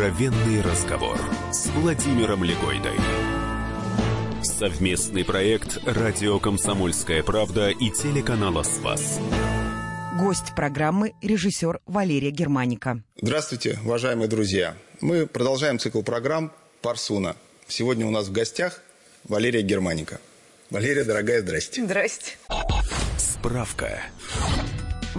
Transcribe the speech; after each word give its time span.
Откровенный 0.00 0.62
разговор 0.62 1.20
с 1.52 1.66
Владимиром 1.66 2.42
Легойдой. 2.42 2.96
Совместный 4.42 5.26
проект 5.26 5.76
«Радио 5.84 6.38
Комсомольская 6.40 7.22
правда» 7.22 7.68
и 7.68 7.90
телеканала 7.90 8.62
«Спас». 8.62 9.20
Гость 10.18 10.54
программы– 10.56 11.12
режиссер 11.20 11.80
Валерия 11.84 12.30
Германика. 12.30 13.02
Здравствуйте, 13.20 13.78
уважаемые 13.84 14.28
друзья. 14.28 14.74
Мы 15.02 15.26
продолжаем 15.26 15.78
цикл 15.78 16.00
программ 16.00 16.50
«Парсуна». 16.80 17.36
Сегодня 17.68 18.06
у 18.06 18.10
нас 18.10 18.28
в 18.28 18.32
гостях 18.32 18.80
Валерия 19.28 19.60
Германика. 19.60 20.18
Валерия, 20.70 21.04
дорогая, 21.04 21.42
здрасте. 21.42 21.84
Здрасте. 21.84 22.38
Справка. 23.18 24.00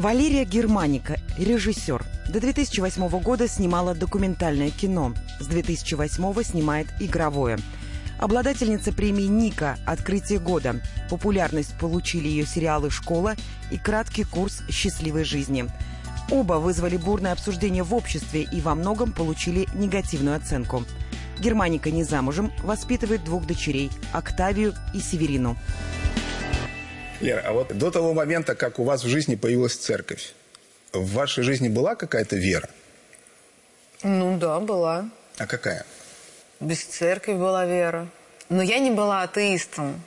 Валерия 0.02 0.46
Германика, 0.46 1.20
режиссер. 1.38 2.04
До 2.30 2.40
2008 2.40 3.08
года 3.20 3.48
снимала 3.48 3.94
документальное 3.94 4.72
кино. 4.72 5.14
С 5.40 5.46
2008 5.46 6.44
снимает 6.44 6.88
игровое. 7.00 7.60
Обладательница 8.18 8.94
премии 8.94 9.26
«Ника. 9.26 9.78
Открытие 9.86 10.40
года». 10.40 10.82
Популярность 11.08 11.78
получили 11.78 12.28
ее 12.28 12.48
сериалы 12.48 12.90
«Школа» 12.90 13.36
и 13.70 13.78
краткий 13.78 14.24
курс 14.24 14.64
счастливой 14.72 15.24
жизни. 15.24 15.68
Оба 16.32 16.54
вызвали 16.54 16.98
бурное 16.98 17.34
обсуждение 17.34 17.84
в 17.84 17.94
обществе 17.94 18.42
и 18.52 18.60
во 18.60 18.74
многом 18.74 19.12
получили 19.12 19.68
негативную 19.76 20.36
оценку. 20.36 20.84
Германика 21.40 21.92
не 21.92 22.04
замужем, 22.04 22.52
воспитывает 22.64 23.24
двух 23.24 23.46
дочерей– 23.46 23.92
Октавию 24.14 24.74
и 24.96 25.00
Северину. 25.00 25.58
Лера, 27.22 27.44
а 27.46 27.52
вот 27.52 27.78
до 27.78 27.92
того 27.92 28.14
момента, 28.14 28.56
как 28.56 28.80
у 28.80 28.84
вас 28.84 29.04
в 29.04 29.08
жизни 29.08 29.36
появилась 29.36 29.76
церковь, 29.76 30.34
в 30.92 31.14
вашей 31.14 31.44
жизни 31.44 31.70
была 31.70 31.96
какая-то 31.96 32.36
вера? 32.36 32.70
Ну 34.04 34.38
да, 34.38 34.60
была. 34.60 35.10
А 35.38 35.46
какая? 35.46 35.86
Без 36.60 36.84
церкви 36.84 37.34
была 37.34 37.66
вера. 37.66 38.08
Но 38.50 38.62
я 38.62 38.80
не 38.80 38.92
была 38.92 39.24
атеистом. 39.24 40.02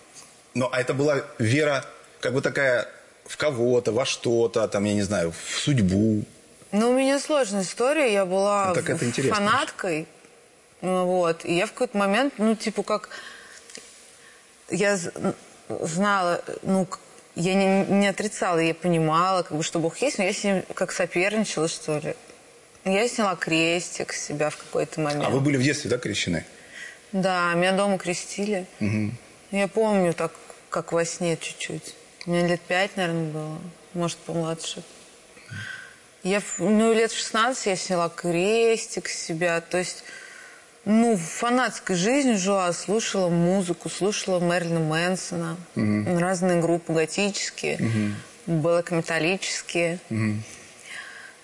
Ну, 0.55 0.69
а 0.71 0.81
это 0.81 0.95
была 0.95 1.25
вера 1.39 1.85
как 2.21 2.35
бы 2.35 2.41
такая 2.41 2.89
в 3.27 3.37
кого-то, 3.37 3.93
во 3.93 4.05
что-то, 4.05 4.69
там, 4.69 4.85
я 4.85 4.95
не 4.95 5.03
знаю, 5.03 5.33
в 5.33 5.59
судьбу. 5.59 6.25
Ну, 6.73 6.91
у 6.91 6.99
меня 6.99 7.19
сложная 7.21 7.63
история. 7.63 8.13
Я 8.13 8.27
была 8.27 8.69
Ну, 8.69 8.75
так 8.75 8.91
это 8.91 9.33
фанаткой. 9.35 10.07
Ну, 10.81 11.07
вот. 11.07 11.45
И 11.45 11.55
я 11.55 11.67
в 11.67 11.73
какой-то 11.73 11.97
момент, 11.97 12.35
ну, 12.39 12.55
типа, 12.55 12.83
как... 12.83 13.09
Я 14.71 14.99
знала, 15.69 16.43
ну, 16.63 16.87
я 17.35 17.55
не, 17.55 17.85
не 17.87 18.07
отрицала, 18.07 18.59
я 18.59 18.75
понимала, 18.75 19.43
как 19.43 19.57
бы, 19.57 19.63
что 19.63 19.79
Бог 19.79 19.99
есть, 19.99 20.19
но 20.19 20.25
я 20.25 20.33
с 20.33 20.45
ним 20.45 20.63
как 20.75 20.93
соперничала, 20.93 21.69
что 21.69 21.99
ли. 21.99 22.15
Я 22.85 23.09
сняла 23.09 23.35
крестик 23.35 24.13
с 24.13 24.27
себя 24.27 24.51
в 24.51 24.57
какой-то 24.57 25.01
момент. 25.01 25.25
А 25.25 25.31
вы 25.31 25.41
были 25.41 25.57
в 25.57 25.63
детстве, 25.63 25.91
да, 25.91 25.99
крещены? 25.99 26.45
Да, 27.13 27.55
меня 27.55 27.73
дома 27.73 27.99
крестили. 27.99 28.67
Я 29.51 29.69
помню 29.69 30.13
так, 30.13 30.33
как 30.69 30.93
во 30.93 31.05
сне 31.05 31.37
чуть-чуть. 31.37 31.95
Мне 32.27 32.47
лет 32.47 32.61
пять, 32.61 32.97
наверное, 32.97 33.31
было. 33.31 33.59
Может, 33.95 34.19
помладше. 34.19 34.83
Я, 36.25 36.43
ну, 36.59 36.93
лет 36.93 37.13
в 37.13 37.17
16 37.17 37.67
я 37.67 37.77
сняла 37.77 38.09
крестик 38.09 39.09
с 39.09 39.17
себя. 39.17 39.61
То 39.61 39.79
есть, 39.79 40.05
ну, 40.85 41.17
фанатской 41.17 41.97
жизнью 41.97 42.39
жила, 42.39 42.73
слушала 42.73 43.29
музыку, 43.29 43.89
слушала 43.89 44.39
Мэрилина 44.39 44.81
Мэнсона, 44.81 45.57
разные 45.75 46.61
группы 46.61 46.93
готические, 46.93 48.15
металлические. 48.91 49.99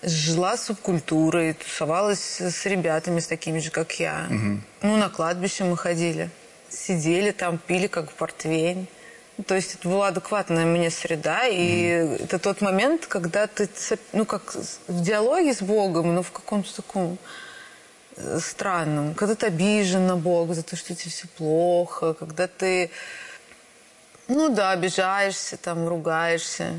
Жила 0.03 0.57
субкультурой, 0.57 1.53
тусовалась 1.53 2.41
с 2.41 2.65
ребятами, 2.65 3.19
с 3.19 3.27
такими 3.27 3.59
же, 3.59 3.69
как 3.69 3.99
я. 3.99 4.27
Ну, 4.81 4.97
на 4.97 5.09
кладбище 5.09 5.63
мы 5.63 5.77
ходили. 5.77 6.29
Сидели 6.69 7.31
там, 7.31 7.59
пили 7.59 7.87
как 7.87 8.11
портвейн. 8.11 8.87
То 9.45 9.55
есть 9.55 9.75
это 9.75 9.87
была 9.89 10.07
адекватная 10.07 10.65
мне 10.65 10.89
среда, 10.91 11.47
и 11.47 12.17
это 12.23 12.37
тот 12.37 12.61
момент, 12.61 13.05
когда 13.07 13.47
ты, 13.47 13.69
ну, 14.13 14.25
как 14.25 14.55
в 14.87 15.01
диалоге 15.01 15.53
с 15.53 15.61
Богом, 15.61 16.13
но 16.13 16.21
в 16.21 16.31
каком-то 16.31 16.75
таком 16.75 17.17
э, 18.17 18.39
странном. 18.39 19.13
Когда 19.13 19.35
ты 19.35 19.47
обижен 19.47 20.07
на 20.07 20.17
Бога 20.17 20.53
за 20.53 20.63
то, 20.63 20.75
что 20.75 20.95
тебе 20.95 21.11
все 21.11 21.27
плохо, 21.27 22.13
когда 22.13 22.47
ты, 22.47 22.89
ну 24.27 24.49
да, 24.49 24.71
обижаешься, 24.71 25.57
там, 25.57 25.87
ругаешься, 25.87 26.73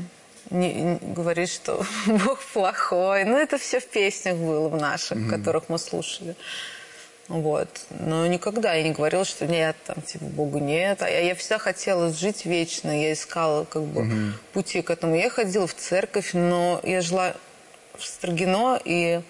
не, 0.49 0.73
не- 0.73 0.99
говоришь, 1.01 1.51
что 1.51 1.85
Бог 2.07 2.39
плохой. 2.53 3.23
Ну, 3.25 3.37
это 3.37 3.57
все 3.57 3.79
в 3.79 3.87
песнях 3.87 4.35
было 4.37 4.69
в 4.69 4.75
наших, 4.75 5.29
которых 5.29 5.69
мы 5.69 5.77
слушали. 5.79 6.35
Вот. 7.29 7.69
Но 7.89 8.27
никогда 8.27 8.73
я 8.73 8.83
не 8.83 8.91
говорила, 8.91 9.23
что 9.23 9.47
нет, 9.47 9.77
там, 9.85 10.01
типа, 10.01 10.25
Бога 10.25 10.59
нет. 10.59 11.01
А 11.01 11.09
я, 11.09 11.19
я 11.19 11.35
всегда 11.35 11.57
хотела 11.57 12.11
жить 12.11 12.45
вечно. 12.45 12.91
Я 12.91 13.13
искала, 13.13 13.63
как 13.63 13.83
бы, 13.83 14.33
пути 14.51 14.81
к 14.81 14.89
этому. 14.89 15.15
Я 15.15 15.29
ходила 15.29 15.65
в 15.65 15.73
церковь, 15.73 16.31
но 16.33 16.81
я 16.83 17.01
жила 17.01 17.33
в 17.97 18.03
Строгино, 18.03 18.79
и 18.83 19.21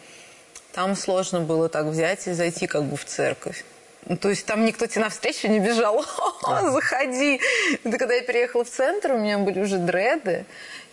там 0.73 0.95
сложно 0.95 1.41
было 1.41 1.69
так 1.69 1.85
взять 1.85 2.27
и 2.27 2.33
зайти, 2.33 2.67
как 2.67 2.83
бы, 2.83 2.97
в 2.97 3.05
церковь. 3.05 3.63
Ну, 4.05 4.17
То 4.17 4.29
есть 4.29 4.45
там 4.45 4.65
никто 4.65 4.85
тебе 4.85 5.01
навстречу 5.01 5.47
не 5.47 5.59
бежал. 5.59 6.03
«О, 6.43 6.71
Заходи. 6.71 7.39
Это 7.83 7.97
когда 7.97 8.15
я 8.15 8.21
переехала 8.21 8.65
в 8.65 8.69
центр, 8.69 9.13
у 9.13 9.17
меня 9.17 9.37
были 9.37 9.61
уже 9.61 9.77
дреды. 9.77 10.45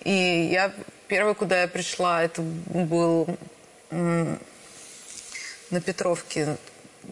И 0.04 0.48
я 0.52 0.72
первое, 1.08 1.34
куда 1.34 1.62
я 1.62 1.68
пришла, 1.68 2.22
это 2.22 2.40
был 2.42 3.26
на 3.90 4.38
Петровке, 5.84 6.56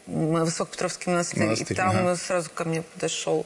Высокопетровский 0.07 1.11
монастырь. 1.11 1.45
Монастырь, 1.45 1.73
и 1.73 1.75
там 1.75 1.97
ага. 1.97 2.17
сразу 2.17 2.51
ко 2.51 2.65
мне 2.65 2.83
подошел 2.83 3.45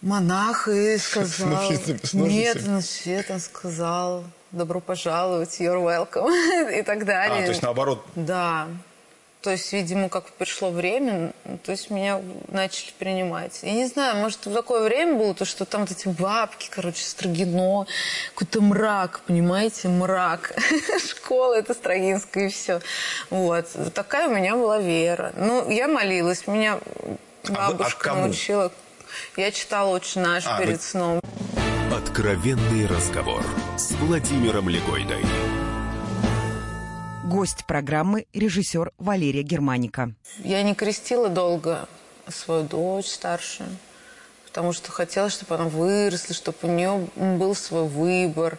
монах 0.00 0.68
и 0.68 0.96
сказал... 0.98 1.48
ножницами, 1.48 1.98
с 2.02 2.12
ножницами? 2.12 2.28
Нет, 2.32 2.66
на 2.66 2.80
свет 2.80 3.30
он 3.30 3.40
сказал, 3.40 4.24
добро 4.52 4.80
пожаловать, 4.80 5.60
you're 5.60 5.82
welcome 5.82 6.30
и 6.78 6.82
так 6.82 7.04
далее. 7.04 7.40
А, 7.40 7.42
то 7.44 7.48
есть 7.50 7.62
наоборот, 7.62 8.04
Да. 8.14 8.68
То 9.42 9.48
есть, 9.52 9.72
видимо, 9.72 10.10
как 10.10 10.26
пришло 10.32 10.68
время, 10.68 11.32
ну, 11.46 11.56
то 11.56 11.72
есть 11.72 11.88
меня 11.88 12.20
начали 12.48 12.90
принимать. 12.98 13.60
Я 13.62 13.72
не 13.72 13.86
знаю, 13.86 14.16
может, 14.18 14.44
в 14.44 14.52
такое 14.52 14.82
время 14.86 15.14
было, 15.14 15.32
то, 15.32 15.46
что 15.46 15.64
там 15.64 15.80
вот 15.86 15.90
эти 15.90 16.08
бабки, 16.08 16.68
короче, 16.70 17.02
Строгино, 17.02 17.86
какой-то 18.34 18.60
мрак, 18.60 19.20
понимаете, 19.26 19.88
мрак. 19.88 20.52
Школа 21.08 21.54
это 21.54 21.72
Строгинская 21.72 22.48
и 22.48 22.50
все. 22.50 22.82
Вот. 23.30 23.64
Такая 23.94 24.28
у 24.28 24.34
меня 24.34 24.56
была 24.56 24.76
вера. 24.78 25.32
Ну, 25.38 25.70
я 25.70 25.88
молилась, 25.88 26.46
меня 26.46 26.78
вы- 27.02 27.16
а 27.56 27.70
бабушка 27.70 28.08
кому? 28.10 28.24
научила. 28.26 28.70
Я 29.38 29.50
читала 29.52 29.88
«Отче 29.96 30.20
наш» 30.20 30.44
А, 30.46 30.58
перед 30.58 30.76
вы- 30.76 30.82
сном. 30.82 31.20
Откровенный 31.90 32.86
разговор 32.86 33.44
с 33.76 33.90
Владимиром 33.92 34.68
Легойдой. 34.68 35.24
Гость 37.24 37.64
программы– 37.66 38.26
режиссер 38.32 38.92
Валерия 38.98 39.42
Германика. 39.42 40.12
Я 40.38 40.62
не 40.62 40.74
крестила 40.74 41.28
долго 41.28 41.88
свою 42.28 42.62
дочь 42.62 43.06
старшую, 43.06 43.68
потому 44.46 44.72
что 44.72 44.92
хотела, 44.92 45.30
чтобы 45.30 45.56
она 45.56 45.64
выросла, 45.64 46.34
чтобы 46.34 46.58
у 46.62 46.68
нее 46.68 47.08
был 47.16 47.54
свой 47.54 47.88
выбор. 47.88 48.58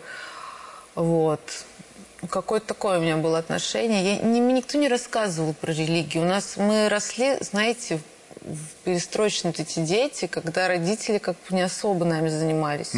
Вот. 0.96 1.42
Какое-то 2.30 2.68
такое 2.68 3.00
у 3.00 3.02
меня 3.02 3.18
было 3.18 3.38
отношение. 3.40 4.16
Я, 4.16 4.22
не- 4.22 4.40
никто 4.40 4.78
не 4.78 4.90
рассказывал 4.90 5.54
про 5.54 5.72
религию. 5.72 6.24
У 6.24 6.28
нас 6.28 6.58
мы 6.58 6.90
росли, 6.90 7.38
знаете, 7.42 7.98
в 7.98 8.02
перестроечные 8.84 9.52
вот 9.52 9.60
эти 9.60 9.80
дети, 9.80 10.28
когда 10.28 10.68
родители 10.68 11.18
как 11.18 11.36
бы 11.36 11.56
не 11.56 11.62
особо 11.62 12.06
нами 12.06 12.30
занимались. 12.30 12.94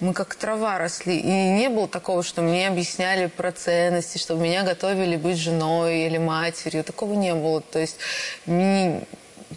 Мы 0.00 0.14
как 0.14 0.34
трава 0.34 0.78
росли. 0.78 1.18
И 1.18 1.30
не 1.30 1.68
было 1.68 1.86
такого, 1.86 2.22
что 2.22 2.40
мне 2.40 2.68
объясняли 2.68 3.26
про 3.26 3.52
ценности, 3.52 4.18
чтобы 4.18 4.42
меня 4.42 4.62
готовили 4.62 5.16
быть 5.16 5.36
женой 5.36 6.06
или 6.06 6.16
матерью. 6.18 6.84
Такого 6.84 7.14
не 7.14 7.34
было. 7.34 7.60
То 7.60 7.78
есть 7.78 7.96
не 8.46 9.02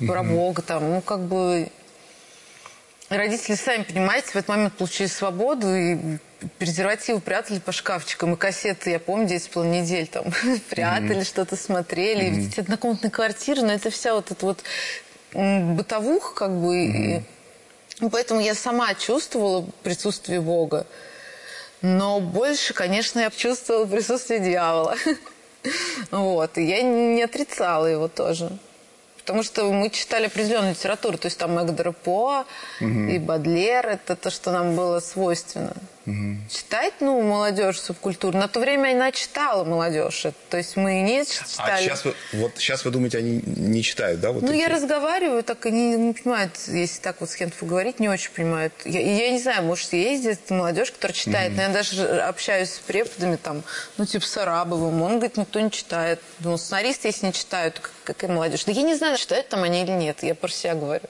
про 0.06 0.24
Бога 0.24 0.62
там, 0.62 0.90
ну 0.90 1.02
как 1.02 1.22
бы 1.22 1.70
Родители, 3.18 3.56
сами 3.56 3.84
понимаете, 3.84 4.28
в 4.30 4.36
этот 4.36 4.48
момент 4.50 4.74
получили 4.74 5.08
свободу 5.08 5.74
и 5.76 5.98
презервативы 6.58 7.20
прятали 7.20 7.60
по 7.60 7.72
шкафчикам. 7.72 8.34
И 8.34 8.38
кассеты, 8.38 8.90
я 8.92 9.00
помню, 9.00 9.28
10,5 9.28 9.66
недель 9.68 10.08
там 10.08 10.26
прятали, 10.70 11.24
что-то 11.24 11.56
смотрели. 11.56 12.26
И 12.26 12.30
ведь 12.32 12.60
однокомнатная 12.60 13.12
квартира, 13.12 13.62
но 13.62 13.74
это 13.74 13.90
вся 13.90 14.14
вот 14.16 14.32
эта 14.32 14.46
вот 14.46 14.64
бытовуха 15.34 16.34
как 16.36 16.52
бы. 16.52 16.86
и- 16.86 17.22
и 18.02 18.10
поэтому 18.10 18.42
я 18.42 18.56
сама 18.56 18.94
чувствовала 18.96 19.66
присутствие 19.84 20.42
Бога. 20.42 20.88
Но 21.82 22.20
больше, 22.20 22.74
конечно, 22.74 23.20
я 23.20 23.30
чувствовала 23.30 23.86
присутствие 23.86 24.40
дьявола. 24.40 24.96
Вот. 26.12 26.58
И 26.58 26.64
я 26.64 26.82
не 26.82 27.24
отрицала 27.24 27.86
его 27.86 28.10
тоже. 28.10 28.50
Потому 29.26 29.44
что 29.44 29.72
мы 29.72 29.90
читали 29.90 30.26
определенную 30.26 30.72
литературу. 30.72 31.18
То 31.18 31.28
есть 31.28 31.38
там 31.38 31.58
Эгдер 31.64 31.94
По 31.94 32.46
и 32.82 33.18
Бадлер. 33.20 33.88
Это 33.88 34.16
то, 34.16 34.30
что 34.30 34.52
нам 34.52 34.76
было 34.76 35.00
свойственно. 35.00 35.74
Читать, 36.06 36.94
ну, 37.00 37.22
молодежь 37.22 37.80
субкультуру. 37.80 38.38
На 38.38 38.50
то 38.50 38.60
время 38.60 38.92
она 38.92 39.12
читала 39.14 39.64
молодежь. 39.64 40.26
То 40.50 40.58
есть 40.58 40.76
мы 40.76 41.00
не 41.02 41.22
А 41.22 41.26
читали. 41.26 41.82
сейчас 41.84 42.04
вы, 42.04 42.14
вот 42.34 42.52
сейчас 42.58 42.84
вы 42.84 42.92
думаете, 42.92 43.20
они 43.20 43.42
не 43.46 43.82
читают, 43.84 44.20
да? 44.20 44.32
Вот 44.34 44.44
Ну, 44.44 44.52
я 44.52 44.66
эти? 44.66 44.74
разговариваю, 44.74 45.44
так 45.44 45.66
они 45.66 45.96
не 45.96 46.14
понимают, 46.14 46.52
если 46.68 47.00
так 47.00 47.22
вот 47.22 47.30
с 47.30 47.36
кем-то 47.38 47.56
поговорить, 47.58 48.02
не 48.02 48.10
очень 48.10 48.32
понимают. 48.32 48.74
Я, 48.84 49.00
я 49.00 49.32
не 49.32 49.40
знаю, 49.40 49.64
может, 49.64 49.88
где-то 49.94 50.54
молодежь, 50.54 50.92
которая 50.92 51.16
читает, 51.16 51.54
но 51.56 51.62
я 51.62 51.70
даже 51.70 52.06
общаюсь 52.22 52.72
с 52.72 52.80
преподами, 52.80 53.38
там, 53.38 53.64
ну, 53.98 54.06
типа 54.06 54.26
с 54.26 54.36
Арабовым, 54.38 55.02
он 55.02 55.14
говорит, 55.20 55.38
никто 55.38 55.62
не 55.62 55.72
читает. 55.72 56.20
Ну, 56.40 56.58
сценаристы, 56.58 57.08
если 57.08 57.28
не 57.28 57.34
читают, 57.34 57.80
как- 57.80 57.92
какая 58.04 58.30
молодежь. 58.30 58.66
Да 58.66 58.74
я 58.74 58.82
не 58.82 58.96
знаю, 58.96 59.18
читают 59.18 59.48
там 59.48 59.64
они 59.64 59.84
или 59.84 59.92
нет, 59.92 60.22
я 60.22 60.36
про 60.36 60.50
себя 60.50 60.76
говорю. 60.76 61.06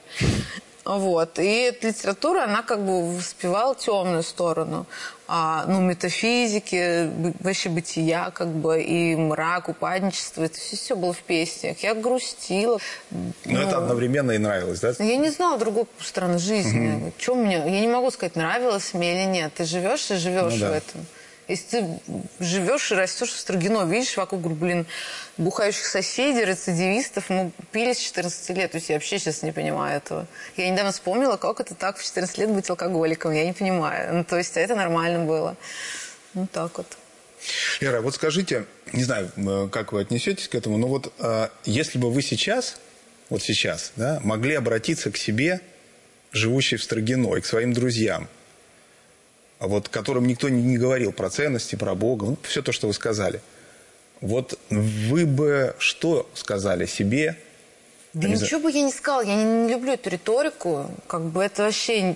Вот. 0.84 1.38
И 1.38 1.46
эта 1.62 1.88
литература, 1.88 2.44
она 2.44 2.62
как 2.62 2.84
бы 2.84 3.16
воспевала 3.16 3.74
темную 3.74 4.22
сторону. 4.22 4.86
А, 5.26 5.64
ну, 5.66 5.80
метафизики, 5.80 7.10
вообще 7.42 7.70
бытия, 7.70 8.30
как 8.30 8.48
бы, 8.48 8.82
и 8.82 9.16
мрак, 9.16 9.70
упадничество. 9.70 10.44
Это 10.44 10.58
все, 10.58 10.76
все 10.76 10.94
было 10.96 11.14
в 11.14 11.22
песнях. 11.22 11.78
Я 11.82 11.94
грустила. 11.94 12.78
Но 13.10 13.32
Ну, 13.46 13.58
это 13.60 13.78
одновременно 13.78 14.32
и 14.32 14.38
нравилось, 14.38 14.80
да? 14.80 14.92
я 14.98 15.16
не 15.16 15.30
знала 15.30 15.58
другой 15.58 15.86
стороны 16.00 16.38
жизни. 16.38 17.12
Чем 17.16 17.38
мне? 17.44 17.54
Я 17.56 17.80
не 17.80 17.88
могу 17.88 18.10
сказать, 18.10 18.36
нравилось 18.36 18.92
мне 18.92 19.14
или 19.22 19.30
нет. 19.30 19.54
Ты 19.54 19.64
живешь 19.64 20.10
и 20.10 20.16
живешь 20.16 20.52
Ну 20.54 20.58
да. 20.60 20.70
в 20.70 20.72
этом. 20.74 21.06
Если 21.46 21.66
ты 21.78 22.00
живешь 22.40 22.90
и 22.90 22.94
растешь 22.94 23.30
в 23.30 23.38
Строгино, 23.38 23.84
видишь 23.84 24.16
вокруг, 24.16 24.42
блин, 24.52 24.86
бухающих 25.36 25.84
соседей, 25.84 26.44
рецидивистов, 26.44 27.28
мы 27.28 27.50
пили 27.70 27.92
с 27.92 27.98
14 27.98 28.50
лет. 28.50 28.70
То 28.72 28.78
есть 28.78 28.88
я 28.88 28.96
вообще 28.96 29.18
сейчас 29.18 29.42
не 29.42 29.52
понимаю 29.52 29.98
этого. 29.98 30.26
Я 30.56 30.70
недавно 30.70 30.92
вспомнила, 30.92 31.36
как 31.36 31.60
это 31.60 31.74
так 31.74 31.98
в 31.98 32.04
14 32.04 32.38
лет 32.38 32.50
быть 32.50 32.68
алкоголиком. 32.70 33.32
Я 33.32 33.44
не 33.44 33.52
понимаю. 33.52 34.14
Ну, 34.14 34.24
то 34.24 34.38
есть 34.38 34.56
это 34.56 34.74
нормально 34.74 35.24
было. 35.24 35.56
Ну, 36.32 36.46
так 36.50 36.78
вот. 36.78 36.86
Лера, 37.80 38.00
вот 38.00 38.14
скажите, 38.14 38.64
не 38.92 39.04
знаю, 39.04 39.30
э, 39.36 39.68
как 39.70 39.92
вы 39.92 40.00
отнесетесь 40.00 40.48
к 40.48 40.54
этому, 40.54 40.78
но 40.78 40.86
вот 40.86 41.12
э, 41.18 41.48
если 41.64 41.98
бы 41.98 42.10
вы 42.10 42.22
сейчас, 42.22 42.76
вот 43.28 43.42
сейчас, 43.42 43.92
да, 43.96 44.20
могли 44.24 44.54
обратиться 44.54 45.10
к 45.10 45.16
себе, 45.18 45.60
живущей 46.32 46.78
в 46.78 46.82
Строгино, 46.82 47.34
и 47.36 47.40
к 47.40 47.46
своим 47.46 47.72
друзьям, 47.72 48.24
а 48.24 48.43
вот 49.66 49.88
которым 49.88 50.26
никто 50.26 50.48
не, 50.48 50.62
не 50.62 50.78
говорил 50.78 51.12
про 51.12 51.30
ценности, 51.30 51.76
про 51.76 51.94
Бога, 51.94 52.26
ну, 52.26 52.36
все 52.42 52.62
то, 52.62 52.72
что 52.72 52.86
вы 52.86 52.94
сказали, 52.94 53.40
вот 54.20 54.58
вы 54.70 55.26
бы 55.26 55.74
что 55.78 56.28
сказали 56.34 56.86
себе? 56.86 57.36
Да 58.14 58.28
Не 58.28 58.36
знаю. 58.36 58.46
ничего 58.46 58.60
бы 58.60 58.70
я 58.70 58.82
не 58.82 58.92
сказала. 58.92 59.22
Я 59.22 59.34
не, 59.34 59.44
не 59.44 59.72
люблю 59.72 59.92
эту 59.92 60.08
риторику. 60.08 60.90
Как 61.08 61.22
бы 61.22 61.42
это 61.42 61.64
вообще 61.64 62.14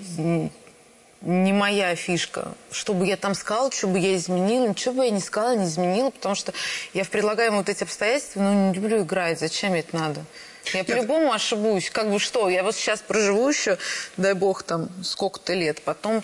не 1.21 1.53
моя 1.53 1.95
фишка. 1.97 2.55
Что 2.71 2.95
бы 2.95 3.07
я 3.07 3.17
там 3.17 3.35
сказала, 3.35 3.73
что 3.73 3.89
бы 3.89 3.99
я 3.99 4.15
изменила, 4.17 4.69
ничего 4.69 4.95
бы 4.95 5.05
я 5.05 5.11
не 5.11 5.21
сказала, 5.21 5.57
не 5.57 5.65
изменила, 5.65 6.11
потому 6.11 6.35
что 6.35 6.53
я 6.95 7.03
в 7.05 7.11
предлагаемые 7.11 7.59
вот 7.59 7.69
эти 7.69 7.83
обстоятельства, 7.83 8.41
ну, 8.41 8.69
не 8.69 8.75
люблю 8.75 9.03
играть. 9.03 9.41
Зачем 9.41 9.75
это 9.75 9.97
надо? 9.97 10.25
Я 10.73 10.85
по-любому 10.85 11.33
ошибусь. 11.33 11.91
Как 11.91 12.11
бы 12.11 12.19
что, 12.19 12.49
я 12.49 12.63
вот 12.63 12.77
сейчас 12.77 13.01
проживу 13.01 13.49
еще, 13.49 13.79
дай 14.17 14.35
бог, 14.35 14.63
там, 14.63 14.89
сколько-то 15.03 15.55
лет, 15.55 15.83
потом 15.83 16.23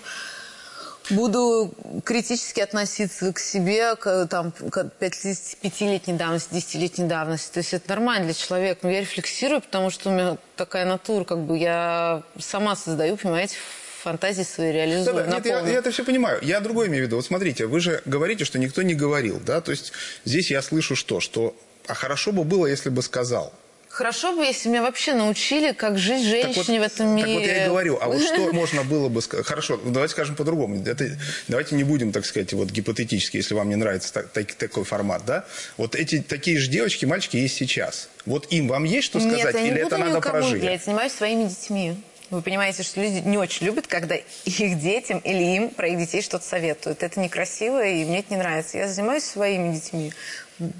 буду 1.09 1.73
критически 2.03 2.61
относиться 2.61 3.31
к 3.33 3.39
себе, 3.39 3.95
к, 3.95 4.27
там, 4.27 4.51
к 4.51 4.91
5-летней 4.99 6.13
давности, 6.13 6.53
10-летней 6.53 7.07
давности. 7.07 7.53
То 7.53 7.59
есть 7.59 7.73
это 7.73 7.89
нормально 7.89 8.25
для 8.25 8.33
человека. 8.33 8.81
Но 8.83 8.89
я 8.89 9.01
рефлексирую, 9.01 9.61
потому 9.61 9.89
что 9.89 10.09
у 10.09 10.13
меня 10.13 10.37
такая 10.55 10.85
натура, 10.85 11.23
как 11.23 11.39
бы 11.39 11.57
я 11.57 12.23
сама 12.39 12.75
создаю, 12.75 13.17
понимаете, 13.17 13.55
фантазии 14.03 14.43
свои 14.43 14.71
реализую 14.71 15.05
Да-да, 15.05 15.29
на 15.29 15.35
нет, 15.35 15.45
я, 15.45 15.59
я 15.61 15.79
это 15.79 15.91
все 15.91 16.03
понимаю. 16.03 16.39
Я 16.41 16.59
другое 16.59 16.87
имею 16.87 17.03
в 17.03 17.07
виду. 17.07 17.15
Вот 17.15 17.25
смотрите, 17.25 17.65
вы 17.65 17.79
же 17.79 18.01
говорите, 18.05 18.45
что 18.45 18.59
никто 18.59 18.81
не 18.83 18.93
говорил, 18.93 19.39
да? 19.39 19.61
То 19.61 19.71
есть 19.71 19.91
здесь 20.25 20.51
я 20.51 20.61
слышу 20.61 20.95
что? 20.95 21.19
Что 21.19 21.55
а 21.87 21.93
хорошо 21.93 22.31
бы 22.31 22.43
было, 22.43 22.65
если 22.65 22.89
бы 22.89 23.01
сказал. 23.01 23.53
Хорошо 23.95 24.35
бы, 24.35 24.43
если 24.43 24.67
меня 24.67 24.81
вообще 24.81 25.13
научили, 25.13 25.71
как 25.71 25.97
жить 25.97 26.21
женщине 26.21 26.81
в 26.81 26.83
этом 26.83 27.15
мире. 27.15 27.27
Так 27.27 27.33
вот 27.35 27.47
я 27.47 27.63
и 27.63 27.69
говорю, 27.69 27.97
а 28.01 28.07
вот 28.07 28.21
что 28.21 28.51
можно 28.51 28.83
было 28.83 29.07
бы 29.07 29.21
сказать? 29.21 29.45
Хорошо, 29.45 29.79
давайте 29.85 30.11
скажем 30.11 30.35
по-другому. 30.35 30.83
Это, 30.85 31.17
давайте 31.47 31.75
не 31.75 31.85
будем, 31.85 32.11
так 32.11 32.25
сказать, 32.25 32.51
вот 32.51 32.71
гипотетически, 32.71 33.37
если 33.37 33.53
вам 33.53 33.69
не 33.69 33.77
нравится 33.77 34.11
так- 34.11 34.31
так- 34.33 34.53
такой 34.55 34.83
формат, 34.83 35.23
да? 35.25 35.45
Вот 35.77 35.95
эти 35.95 36.19
такие 36.21 36.59
же 36.59 36.69
девочки, 36.69 37.05
мальчики 37.05 37.37
есть 37.37 37.55
сейчас. 37.55 38.09
Вот 38.25 38.47
им 38.51 38.67
вам 38.67 38.83
есть 38.83 39.05
что 39.05 39.21
сказать, 39.21 39.45
Нет, 39.45 39.55
я 39.55 39.61
не 39.61 39.67
или 39.69 39.83
буду 39.83 39.95
это 39.95 39.97
надо 39.97 40.19
прожить? 40.19 40.61
Я 40.61 40.77
занимаюсь 40.77 41.13
своими 41.13 41.47
детьми. 41.47 41.95
Вы 42.35 42.41
понимаете, 42.41 42.83
что 42.83 43.01
люди 43.01 43.25
не 43.25 43.37
очень 43.37 43.65
любят, 43.65 43.87
когда 43.87 44.15
их 44.15 44.79
детям 44.79 45.19
или 45.19 45.55
им 45.55 45.69
про 45.69 45.87
их 45.87 45.97
детей 45.97 46.21
что-то 46.21 46.43
советуют. 46.43 47.01
Это 47.01 47.17
некрасиво, 47.17 47.81
и 47.81 48.03
мне 48.03 48.19
это 48.19 48.33
не 48.33 48.37
нравится. 48.37 48.77
Я 48.77 48.89
занимаюсь 48.89 49.23
своими 49.23 49.73
детьми. 49.73 50.11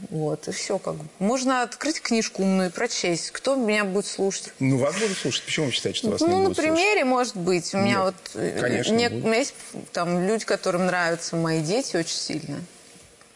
Вот, 0.10 0.50
и 0.50 0.52
все 0.52 0.78
как 0.78 0.96
бы. 0.96 1.06
Можно 1.19 1.62
открыть 1.62 2.02
книжку 2.02 2.42
умную 2.44 2.69
и 2.69 2.74
прочесть. 2.74 3.31
Кто 3.31 3.56
меня 3.56 3.86
будет 3.86 4.06
слушать? 4.06 4.52
Ну, 4.60 4.78
вас 4.78 4.96
будут 4.96 5.18
слушать. 5.18 5.44
Почему 5.46 5.68
вы 5.68 5.72
считаете, 5.72 6.00
что 6.00 6.10
вас 6.10 6.19
не 6.19 6.28
ну, 6.28 6.34
на 6.40 6.42
будут 6.44 6.57
слушать? 6.57 6.74
примере, 6.74 7.06
может 7.06 7.38
быть. 7.38 7.74
У 7.74 7.78
меня 7.78 8.04
Нет, 8.04 8.04
вот... 8.04 8.16
э, 8.42 8.60
конечно, 8.60 8.94
не- 8.94 9.07
будут. 9.10 9.24
у 9.24 9.28
меня 9.28 9.38
есть 9.40 9.54
там 9.94 10.28
люди, 10.28 10.44
которым 10.44 10.88
нравятся 10.88 11.38
мои 11.38 11.62
дети 11.62 11.96
очень 11.96 12.18
сильно. 12.18 12.62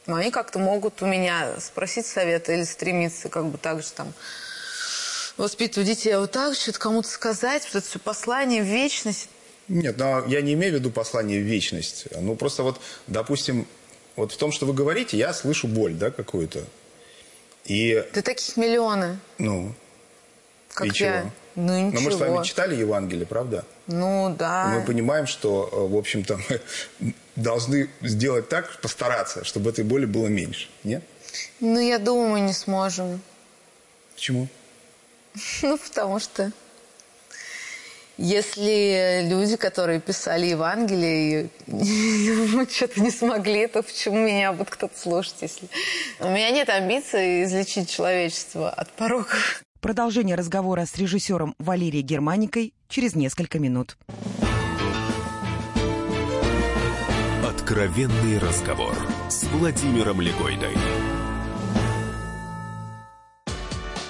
Но 0.07 0.15
они 0.15 0.29
как-то 0.29 0.59
могут 0.59 1.01
у 1.01 1.05
меня 1.05 1.53
спросить 1.59 2.05
совета 2.05 2.51
или 2.51 2.63
стремиться 2.63 3.29
как 3.29 3.45
бы 3.45 3.57
так 3.57 3.81
же 3.81 3.91
там 3.91 4.13
воспитывать 5.39 5.87
детей. 5.87 6.11
А 6.11 6.19
вот 6.19 6.31
так 6.31 6.55
что-то 6.55 6.79
кому-то 6.79 7.07
сказать, 7.07 7.63
вот 7.63 7.75
это 7.75 7.87
все 7.87 7.99
послание 7.99 8.61
в 8.61 8.65
вечность. 8.65 9.29
Нет, 9.67 9.97
но 9.97 10.25
я 10.27 10.41
не 10.41 10.53
имею 10.53 10.73
в 10.73 10.75
виду 10.75 10.91
послание 10.91 11.39
в 11.41 11.45
вечность. 11.45 12.05
Ну, 12.19 12.35
просто 12.35 12.63
вот, 12.63 12.79
допустим, 13.07 13.67
вот 14.15 14.31
в 14.31 14.37
том, 14.37 14.51
что 14.51 14.65
вы 14.65 14.73
говорите, 14.73 15.17
я 15.17 15.33
слышу 15.33 15.67
боль, 15.67 15.93
да, 15.93 16.11
какую-то. 16.11 16.63
И, 17.65 18.03
Да 18.13 18.21
таких 18.21 18.57
миллионы, 18.57 19.19
ну, 19.37 19.73
как 20.73 20.87
и 20.87 20.91
чего? 20.91 21.09
я. 21.09 21.31
Ну 21.55 21.67
Но 21.67 21.79
ничего. 21.79 22.01
мы 22.01 22.11
же 22.11 22.17
с 22.17 22.19
вами 22.19 22.43
читали 22.45 22.75
Евангелие, 22.75 23.25
правда? 23.25 23.65
Ну 23.87 24.33
да. 24.37 24.71
И 24.73 24.79
мы 24.79 24.85
понимаем, 24.85 25.27
что, 25.27 25.69
э, 25.71 25.93
в 25.93 25.97
общем-то, 25.97 26.39
мы 26.49 27.13
должны 27.35 27.89
сделать 28.01 28.49
так, 28.49 28.79
постараться, 28.81 29.43
чтобы 29.43 29.69
этой 29.69 29.83
боли 29.83 30.05
было 30.05 30.27
меньше. 30.27 30.67
Нет? 30.83 31.03
Ну 31.59 31.79
я 31.79 31.99
думаю, 31.99 32.29
мы 32.29 32.39
не 32.39 32.53
сможем. 32.53 33.21
Почему? 34.15 34.47
Ну, 35.61 35.77
потому 35.77 36.19
что 36.19 36.51
если 38.17 39.29
люди, 39.29 39.55
которые 39.55 40.01
писали 40.01 40.47
Евангелие, 40.47 41.49
и 41.67 42.67
что-то 42.69 42.99
не 43.01 43.11
смогли, 43.11 43.67
то 43.67 43.81
почему 43.81 44.17
меня 44.17 44.51
будет 44.51 44.69
кто-то 44.69 44.99
слушать? 44.99 45.35
Если... 45.41 45.69
У 46.19 46.27
меня 46.27 46.51
нет 46.51 46.67
амбиций 46.67 47.45
излечить 47.45 47.89
человечество 47.89 48.69
от 48.69 48.91
пороков. 48.91 49.63
Продолжение 49.79 50.35
разговора 50.35 50.85
с 50.85 50.97
режиссером 50.97 51.55
Валерией 51.59 52.03
Германикой 52.03 52.73
через 52.89 53.15
несколько 53.15 53.57
минут. 53.57 53.97
Откровенный 57.41 58.39
разговор 58.39 58.97
с 59.29 59.43
Владимиром 59.45 60.19
Легойдой. 60.19 60.75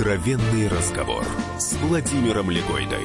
Откровенный 0.00 0.66
разговор 0.66 1.26
с 1.58 1.74
Владимиром 1.74 2.50
Легойдой. 2.50 3.02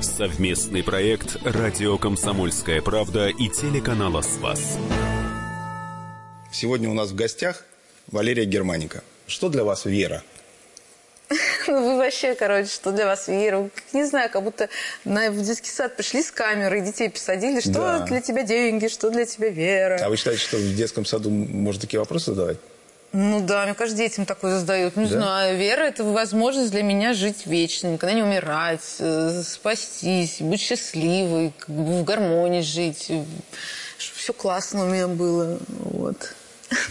Совместный 0.00 0.82
проект 0.82 1.36
«Радио 1.44 1.98
Комсомольская 1.98 2.80
правда» 2.80 3.28
и 3.28 3.50
телеканала 3.50 4.22
«Спас». 4.22 4.78
Сегодня 6.50 6.88
у 6.88 6.94
нас 6.94 7.10
в 7.10 7.14
гостях 7.14 7.66
Валерия 8.10 8.46
Германика. 8.46 9.04
Что 9.26 9.50
для 9.50 9.62
вас 9.62 9.84
вера? 9.84 10.22
Ну, 11.68 11.84
вы 11.84 11.98
вообще, 11.98 12.34
короче, 12.34 12.70
что 12.70 12.90
для 12.90 13.04
вас 13.04 13.28
вера? 13.28 13.68
Не 13.92 14.04
знаю, 14.06 14.30
как 14.30 14.42
будто 14.42 14.70
на, 15.04 15.30
в 15.30 15.42
детский 15.42 15.70
сад 15.70 15.96
пришли 15.98 16.22
с 16.22 16.30
камерой, 16.30 16.80
детей 16.80 17.10
посадили. 17.10 17.60
Что 17.60 17.72
Да. 17.72 18.06
для 18.06 18.22
тебя 18.22 18.42
деньги, 18.42 18.88
что 18.88 19.10
для 19.10 19.26
тебя 19.26 19.50
вера? 19.50 20.00
А 20.02 20.08
вы 20.08 20.16
считаете, 20.16 20.40
что 20.40 20.56
в 20.56 20.74
детском 20.74 21.04
саду 21.04 21.28
можно 21.28 21.82
такие 21.82 22.00
вопросы 22.00 22.30
задавать? 22.32 22.56
Ну 23.12 23.40
да, 23.40 23.64
мне 23.64 23.74
кажется, 23.74 23.96
детям 24.02 24.24
такое 24.24 24.58
задают. 24.58 24.96
Не 24.96 25.04
Да? 25.04 25.10
знаю, 25.18 25.58
вера– 25.58 25.80
это 25.82 26.02
возможность 26.02 26.70
для 26.70 26.82
меня 26.82 27.12
жить 27.12 27.46
вечно, 27.46 27.88
никогда 27.88 28.14
не 28.14 28.22
умирать, 28.22 28.80
э, 29.00 29.42
спастись, 29.46 30.36
быть 30.40 30.60
счастливой, 30.60 31.52
как 31.58 31.68
бы 31.68 32.00
в 32.00 32.04
гармонии 32.04 32.62
жить, 32.62 33.10
чтобы 33.98 34.18
все 34.18 34.32
классно 34.32 34.84
у 34.84 34.88
меня 34.88 35.08
было. 35.08 35.58
Вот. 35.68 36.34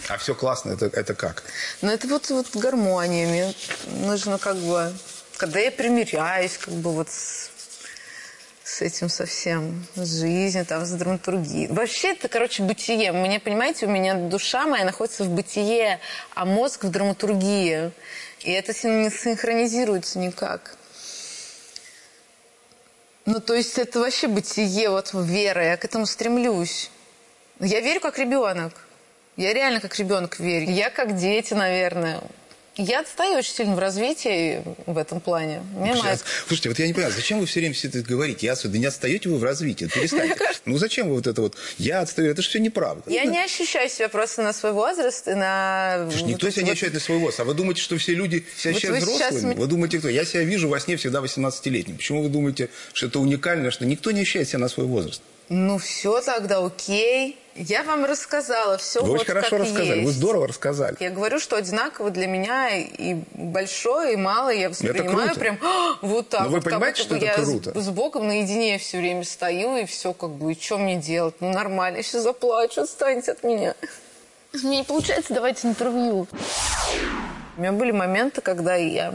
А 0.08 0.16
все 0.16 0.36
классно, 0.36 0.70
это, 0.72 0.86
это 0.86 1.14
как? 1.14 1.42
Но 1.80 1.90
это 1.90 2.06
вот, 2.06 2.30
вот 2.30 2.54
гармония. 2.54 3.26
Мне 3.26 3.54
нужно 4.06 4.38
как 4.38 4.56
бы, 4.58 4.92
когда 5.36 5.58
я 5.58 5.72
примиряюсь, 5.72 6.56
как 6.56 6.74
бы 6.74 6.92
вот 6.92 7.10
с, 7.10 7.41
с 8.72 8.80
этим 8.80 9.10
совсем, 9.10 9.86
с 9.94 10.20
жизнью, 10.20 10.64
там, 10.64 10.86
с 10.86 10.92
драматургией. 10.92 11.66
Вообще 11.66 12.12
это, 12.12 12.28
короче, 12.28 12.62
бытие. 12.62 13.12
Мне, 13.12 13.38
понимаете, 13.38 13.84
у 13.84 13.90
меня 13.90 14.14
душа 14.14 14.66
моя 14.66 14.86
находится 14.86 15.24
в 15.24 15.28
бытие, 15.28 16.00
а 16.34 16.46
мозг 16.46 16.84
в 16.84 16.90
драматургии. 16.90 17.92
И 18.40 18.50
это 18.50 18.72
не 18.88 19.10
синхронизируется 19.10 20.18
никак. 20.18 20.78
Ну, 23.26 23.40
то 23.40 23.52
есть 23.52 23.78
это 23.78 24.00
вообще 24.00 24.26
бытие, 24.26 24.88
вот 24.88 25.10
вера, 25.12 25.62
я 25.62 25.76
к 25.76 25.84
этому 25.84 26.06
стремлюсь. 26.06 26.90
Я 27.60 27.80
верю 27.80 28.00
как 28.00 28.18
ребенок. 28.18 28.72
Я 29.36 29.52
реально 29.52 29.80
как 29.80 29.98
ребенок 29.98 30.40
верю. 30.40 30.70
Я 30.70 30.88
как 30.88 31.14
дети, 31.16 31.52
наверное. 31.52 32.22
Я 32.76 33.00
отстаю 33.00 33.36
очень 33.36 33.52
сильно 33.52 33.74
в 33.74 33.78
развитии 33.78 34.62
в 34.86 34.96
этом 34.96 35.20
плане. 35.20 35.62
Мне 35.76 35.94
моя- 35.94 36.16
Слушайте, 36.48 36.70
вот 36.70 36.78
я 36.78 36.86
не 36.86 36.94
понимаю, 36.94 37.12
зачем 37.14 37.38
вы 37.38 37.44
все 37.46 37.60
время 37.60 37.74
все 37.74 37.88
это 37.88 38.00
говорите? 38.00 38.46
Я 38.46 38.52
отсюда, 38.54 38.72
да 38.72 38.78
не 38.78 38.86
отстаете 38.86 39.28
вы 39.28 39.36
в 39.36 39.44
развитии, 39.44 39.84
перестаньте. 39.92 40.36
Ну 40.64 40.78
зачем 40.78 41.08
вы 41.10 41.16
вот 41.16 41.26
это 41.26 41.42
вот, 41.42 41.54
я 41.76 42.00
отстаю, 42.00 42.30
это 42.30 42.40
же 42.40 42.48
все 42.48 42.60
неправда. 42.60 43.02
Я 43.10 43.24
не 43.26 43.38
ощущаю 43.44 43.90
себя 43.90 44.08
просто 44.08 44.42
на 44.42 44.54
свой 44.54 44.72
возраст 44.72 45.28
и 45.28 45.34
на... 45.34 46.06
Слушай, 46.10 46.20
вот 46.22 46.28
никто 46.30 46.46
эти 46.46 46.54
себя 46.54 46.62
не 46.62 46.68
вот- 46.70 46.72
ощущает 46.72 46.94
на 46.94 47.00
свой 47.00 47.18
возраст. 47.18 47.40
А 47.40 47.44
вы 47.44 47.54
думаете, 47.54 47.82
что 47.82 47.98
все 47.98 48.14
люди 48.14 48.46
себя 48.56 48.72
Вот 48.72 48.76
ощущают 48.78 49.04
вы 49.04 49.12
сейчас 49.12 49.30
взрослыми? 49.32 49.52
м- 49.54 49.60
Вы 49.60 49.66
думаете, 49.66 49.98
кто? 49.98 50.08
Я 50.08 50.24
себя 50.24 50.42
вижу 50.44 50.68
во 50.68 50.80
сне 50.80 50.96
всегда 50.96 51.20
18-летним. 51.20 51.96
Почему 51.98 52.22
вы 52.22 52.30
думаете, 52.30 52.70
что 52.94 53.06
это 53.06 53.18
уникально, 53.18 53.70
что 53.70 53.84
никто 53.84 54.10
не 54.12 54.22
ощущает 54.22 54.48
себя 54.48 54.60
на 54.60 54.68
свой 54.68 54.86
возраст? 54.86 55.20
Ну 55.50 55.76
все 55.76 56.22
тогда 56.22 56.64
окей. 56.64 57.36
Я 57.54 57.82
вам 57.82 58.04
рассказала 58.06 58.78
все 58.78 59.00
Вы 59.02 59.08
вот 59.10 59.14
очень 59.20 59.26
хорошо 59.26 59.50
как 59.50 59.60
рассказали, 59.60 59.90
вы 59.90 59.96
есть. 60.06 60.14
здорово 60.14 60.48
рассказали. 60.48 60.96
Я 61.00 61.10
говорю, 61.10 61.38
что 61.38 61.56
одинаково 61.56 62.10
для 62.10 62.26
меня 62.26 62.70
и 62.78 63.14
большое, 63.34 64.14
и 64.14 64.16
малое. 64.16 64.54
Я 64.54 64.68
воспринимаю 64.70 65.26
круто. 65.28 65.40
прям 65.40 65.58
«А, 65.62 65.98
вот 66.00 66.28
так. 66.30 66.40
Но 66.42 66.46
вы 66.48 66.54
вот, 66.54 66.64
как 66.64 66.72
понимаете, 66.72 67.02
что 67.02 67.16
это 67.16 67.24
я 67.26 67.36
с- 67.36 67.44
круто? 67.44 67.78
С, 67.78 67.88
Богом 67.90 68.26
наедине 68.26 68.78
все 68.78 68.98
время 68.98 69.24
стою, 69.24 69.76
и 69.76 69.84
все 69.84 70.14
как 70.14 70.30
бы, 70.30 70.52
и 70.52 70.58
что 70.60 70.78
мне 70.78 70.96
делать? 70.96 71.34
Ну 71.40 71.50
нормально, 71.52 71.98
я 71.98 72.02
сейчас 72.02 72.22
заплачу, 72.22 72.80
отстаньте 72.82 73.32
от 73.32 73.42
меня. 73.44 73.74
Мне 74.54 74.78
не 74.78 74.84
получается 74.84 75.34
давать 75.34 75.62
интервью. 75.64 76.26
У 77.56 77.60
меня 77.60 77.72
были 77.72 77.90
моменты, 77.90 78.40
когда 78.40 78.76
я 78.76 79.12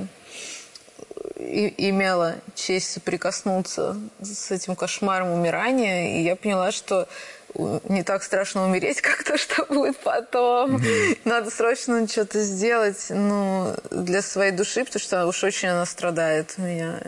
и- 1.37 1.73
имела 1.89 2.35
честь 2.55 2.91
соприкоснуться 2.91 3.97
с 4.21 4.51
этим 4.51 4.75
кошмаром 4.75 5.31
умирания, 5.31 6.17
и 6.19 6.23
я 6.23 6.35
поняла, 6.35 6.71
что 6.71 7.01
э, 7.01 7.05
не 7.55 8.03
так 8.03 8.23
страшно 8.23 8.65
умереть, 8.65 9.01
как 9.01 9.23
то, 9.23 9.37
что 9.37 9.65
будет 9.65 9.97
потом. 9.97 10.81
Надо 11.25 11.49
срочно 11.49 12.07
что-то 12.07 12.43
сделать 12.43 13.07
ну, 13.09 13.75
для 13.91 14.21
своей 14.21 14.51
души, 14.51 14.85
потому 14.85 15.01
что 15.01 15.25
уж 15.25 15.43
очень 15.43 15.69
она 15.69 15.85
страдает 15.85 16.55
у 16.57 16.61
меня, 16.61 17.01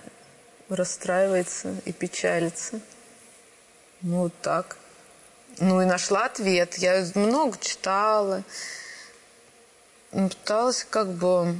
расстраивается 0.69 1.75
и 1.85 1.91
печалится. 1.91 2.79
Ну, 4.01 4.23
вот 4.23 4.33
так. 4.41 4.77
Ну, 5.59 5.81
и 5.81 5.85
нашла 5.85 6.25
ответ. 6.25 6.75
Я 6.77 7.05
много 7.15 7.57
читала. 7.59 8.43
М, 10.13 10.29
Пыталась 10.29 10.85
как 10.89 11.11
бы 11.11 11.55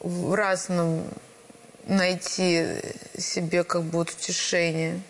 в 0.00 0.34
разном 0.34 1.06
найти 1.86 2.80
себе 3.16 3.62
как 3.64 3.82
бы 3.82 3.98
вот 3.98 4.10
утешение. 4.10 5.00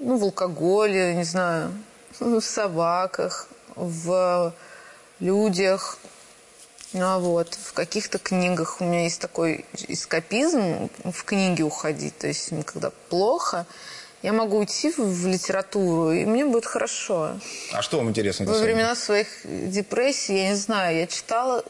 Ну, 0.00 0.16
в 0.16 0.24
алкоголе, 0.24 1.14
не 1.14 1.24
знаю, 1.24 1.72
в 2.20 2.40
собаках, 2.40 3.48
в 3.76 4.52
людях. 5.20 5.98
Ну, 6.92 7.04
а 7.04 7.18
вот, 7.18 7.54
в 7.54 7.72
каких-то 7.74 8.18
книгах 8.18 8.80
у 8.80 8.84
меня 8.84 9.04
есть 9.04 9.20
такой 9.20 9.64
эскапизм 9.88 10.88
в 11.04 11.22
книги 11.24 11.62
уходить. 11.62 12.16
То 12.18 12.26
есть, 12.26 12.50
когда 12.64 12.90
плохо, 13.10 13.66
я 14.22 14.32
могу 14.32 14.58
уйти 14.58 14.90
в, 14.90 15.26
литературу, 15.26 16.12
и 16.12 16.24
мне 16.24 16.44
будет 16.44 16.66
хорошо. 16.66 17.38
А 17.72 17.82
что 17.82 17.98
вам 17.98 18.08
интересно? 18.08 18.46
Во 18.46 18.58
времена 18.58 18.96
своих 18.96 19.28
депрессий, 19.44 20.36
я 20.36 20.48
не 20.48 20.56
знаю, 20.56 20.96
я 20.96 21.06
читала, 21.06 21.62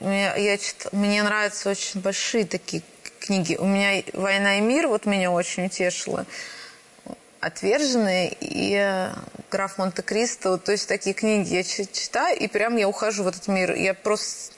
я, 0.00 0.36
я 0.36 0.58
чит- 0.58 0.92
мне 0.92 1.22
нравятся 1.22 1.70
очень 1.70 2.00
большие 2.00 2.44
такие 2.44 2.82
книги. 3.18 3.56
У 3.56 3.66
меня 3.66 4.02
«Война 4.12 4.58
и 4.58 4.60
мир» 4.60 4.88
вот 4.88 5.06
меня 5.06 5.30
очень 5.32 5.66
утешила. 5.66 6.24
«Отверженные» 7.40 8.36
и 8.40 8.74
э, 8.74 9.12
«Граф 9.50 9.78
Монте-Кристо». 9.78 10.50
Вот, 10.50 10.64
То 10.64 10.72
есть 10.72 10.88
такие 10.88 11.14
книги 11.14 11.54
я 11.54 11.62
чи- 11.62 11.86
читаю, 11.90 12.36
и 12.38 12.48
прям 12.48 12.76
я 12.76 12.88
ухожу 12.88 13.22
в 13.22 13.28
этот 13.28 13.46
мир. 13.48 13.74
Я 13.74 13.94
просто 13.94 14.52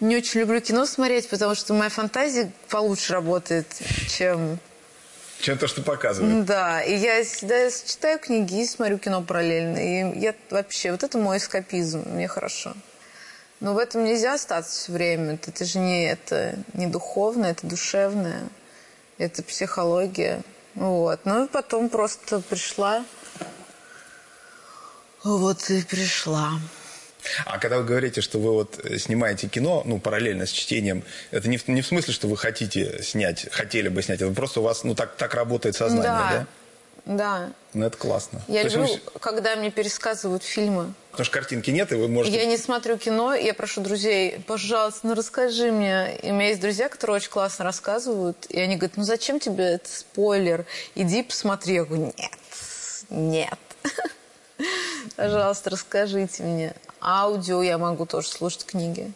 не 0.00 0.16
очень 0.16 0.40
люблю 0.40 0.60
кино 0.60 0.86
смотреть, 0.86 1.28
потому 1.28 1.54
что 1.54 1.74
моя 1.74 1.90
фантазия 1.90 2.50
получше 2.68 3.12
работает, 3.12 3.66
чем... 4.08 4.58
Чем 5.40 5.58
то, 5.58 5.66
что 5.66 5.82
показывают. 5.82 6.46
Да, 6.46 6.82
и 6.82 6.96
я 6.96 7.22
всегда 7.22 7.70
читаю 7.70 8.18
книги 8.18 8.62
и 8.62 8.66
смотрю 8.66 8.98
кино 8.98 9.22
параллельно. 9.22 9.76
И 9.76 10.18
я 10.18 10.34
вообще, 10.48 10.92
вот 10.92 11.02
это 11.02 11.18
мой 11.18 11.36
эскапизм, 11.36 12.04
мне 12.06 12.26
хорошо. 12.26 12.74
Но 13.60 13.74
в 13.74 13.78
этом 13.78 14.04
нельзя 14.04 14.34
остаться 14.34 14.70
все 14.70 14.92
время. 14.92 15.34
Это, 15.34 15.50
это 15.50 15.64
же 15.66 15.78
не, 15.78 16.10
это 16.10 16.56
не 16.72 16.86
духовное, 16.86 17.50
это 17.50 17.66
душевное. 17.66 18.44
Это 19.18 19.42
психология. 19.42 20.42
Вот. 20.76 21.20
Ну 21.24 21.44
и 21.44 21.48
потом 21.48 21.88
просто 21.88 22.40
пришла. 22.40 23.04
Вот 25.24 25.70
и 25.70 25.82
пришла. 25.82 26.52
А 27.44 27.58
когда 27.58 27.78
вы 27.78 27.84
говорите, 27.84 28.20
что 28.20 28.38
вы 28.38 28.52
вот 28.52 28.78
э, 28.84 28.98
снимаете 28.98 29.48
кино, 29.48 29.82
ну, 29.84 29.98
параллельно 29.98 30.46
с 30.46 30.50
чтением, 30.50 31.02
это 31.32 31.48
не 31.48 31.56
в, 31.56 31.66
не 31.66 31.82
в 31.82 31.86
смысле, 31.86 32.14
что 32.14 32.28
вы 32.28 32.36
хотите 32.36 33.02
снять, 33.02 33.48
хотели 33.50 33.88
бы 33.88 34.02
снять, 34.02 34.20
это 34.22 34.32
просто 34.32 34.60
у 34.60 34.62
вас, 34.62 34.84
ну, 34.84 34.94
так, 34.94 35.16
так 35.16 35.34
работает 35.34 35.74
сознание, 35.74 36.04
да? 36.04 36.30
Да. 36.30 36.46
Ну, 37.06 37.86
это 37.86 37.96
классно. 37.96 38.42
Я 38.48 38.64
То 38.64 38.70
люблю, 38.70 38.98
когда 39.20 39.54
мне 39.54 39.70
пересказывают 39.70 40.42
фильмы. 40.42 40.92
потому 41.12 41.24
что 41.24 41.34
картинки 41.34 41.70
нет, 41.70 41.92
и 41.92 41.94
вы 41.94 42.08
можете... 42.08 42.36
Я 42.36 42.46
не 42.46 42.56
смотрю 42.56 42.98
кино, 42.98 43.32
я 43.32 43.54
прошу 43.54 43.80
друзей, 43.80 44.40
пожалуйста, 44.46 45.06
ну 45.06 45.14
расскажи 45.14 45.70
мне. 45.70 46.18
И 46.18 46.32
у 46.32 46.34
меня 46.34 46.48
есть 46.48 46.60
друзья, 46.60 46.88
которые 46.88 47.16
очень 47.16 47.30
классно 47.30 47.64
рассказывают, 47.64 48.46
и 48.48 48.58
они 48.58 48.74
говорят, 48.76 48.96
ну 48.96 49.04
зачем 49.04 49.38
тебе 49.38 49.64
этот 49.64 49.92
спойлер? 49.92 50.66
Иди 50.96 51.22
посмотри. 51.22 51.74
Я 51.74 51.84
говорю, 51.84 52.12
нет, 52.16 52.30
нет. 53.08 53.58
Пожалуйста, 55.16 55.70
расскажите 55.70 56.42
мне. 56.42 56.74
Аудио 57.00 57.62
я 57.62 57.78
могу 57.78 58.04
тоже 58.04 58.28
слушать 58.28 58.64
книги. 58.64 59.12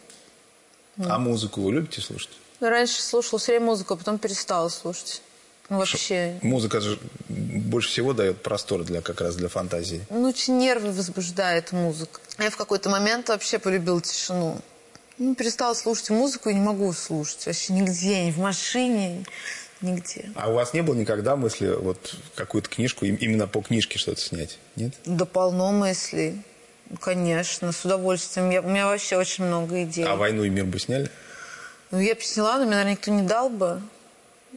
А 0.96 1.18
музыку 1.18 1.60
вы 1.62 1.72
любите 1.72 2.00
слушать? 2.00 2.30
Раньше 2.60 3.02
слушала 3.02 3.38
все 3.38 3.52
время 3.52 3.66
музыку, 3.66 3.94
а 3.94 3.96
потом 3.96 4.18
перестала 4.18 4.68
слушать. 4.68 5.22
Ну, 5.70 5.78
вообще. 5.78 6.38
Музыка 6.42 6.80
же 6.80 6.98
больше 7.28 7.88
всего 7.88 8.12
дает 8.12 8.42
простор 8.42 8.82
для 8.84 9.00
как 9.00 9.20
раз 9.20 9.36
для 9.36 9.48
фантазии. 9.48 10.04
Ну, 10.10 10.28
очень 10.28 10.58
нервы 10.58 10.90
возбуждает 10.92 11.70
музыка. 11.72 12.20
Я 12.38 12.50
в 12.50 12.56
какой-то 12.56 12.90
момент 12.90 13.28
вообще 13.28 13.58
полюбила 13.58 14.00
тишину. 14.02 14.58
Ну, 15.18 15.34
перестала 15.34 15.74
слушать 15.74 16.10
музыку 16.10 16.48
и 16.50 16.54
не 16.54 16.60
могу 16.60 16.92
слушать. 16.92 17.46
Вообще 17.46 17.72
нигде, 17.72 18.24
ни 18.26 18.30
в 18.32 18.38
машине, 18.38 19.24
нигде. 19.80 20.30
А 20.34 20.50
у 20.50 20.54
вас 20.54 20.74
не 20.74 20.82
было 20.82 20.94
никогда 20.96 21.36
мысли 21.36 21.68
вот 21.68 22.16
какую-то 22.34 22.68
книжку, 22.68 23.04
им- 23.04 23.14
именно 23.16 23.46
по 23.46 23.60
книжке 23.60 23.98
что-то 23.98 24.20
снять? 24.20 24.58
Нет? 24.76 24.94
Да 25.04 25.24
полно 25.24 25.70
мыслей. 25.72 26.42
Ну, 26.88 26.96
Конечно, 26.96 27.70
с 27.70 27.84
удовольствием. 27.84 28.50
Я, 28.50 28.62
у 28.62 28.68
меня 28.68 28.86
вообще 28.86 29.16
очень 29.16 29.44
много 29.44 29.84
идей. 29.84 30.04
А 30.04 30.16
«Войну 30.16 30.42
и 30.42 30.48
мир» 30.48 30.64
бы 30.64 30.80
сняли? 30.80 31.08
Ну, 31.92 32.00
я 32.00 32.16
бы 32.16 32.20
сняла, 32.22 32.54
но 32.56 32.62
мне, 32.62 32.70
наверное, 32.70 32.92
никто 32.92 33.10
не 33.12 33.22
дал 33.22 33.48
бы. 33.50 33.80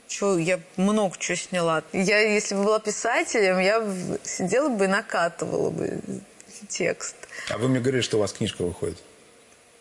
Чё, 0.07 0.38
я 0.38 0.59
много 0.77 1.15
чего 1.17 1.35
сняла. 1.35 1.83
Я, 1.93 2.19
если 2.19 2.55
бы 2.55 2.63
была 2.63 2.79
писателем, 2.79 3.59
я 3.59 3.83
сидела 4.23 4.69
бы 4.69 4.85
и 4.85 4.88
накатывала 4.88 5.69
бы 5.69 6.00
текст. 6.67 7.15
А 7.50 7.57
вы 7.57 7.67
мне 7.67 7.79
говорили, 7.79 8.01
что 8.01 8.17
у 8.17 8.19
вас 8.19 8.33
книжка 8.33 8.63
выходит. 8.63 8.97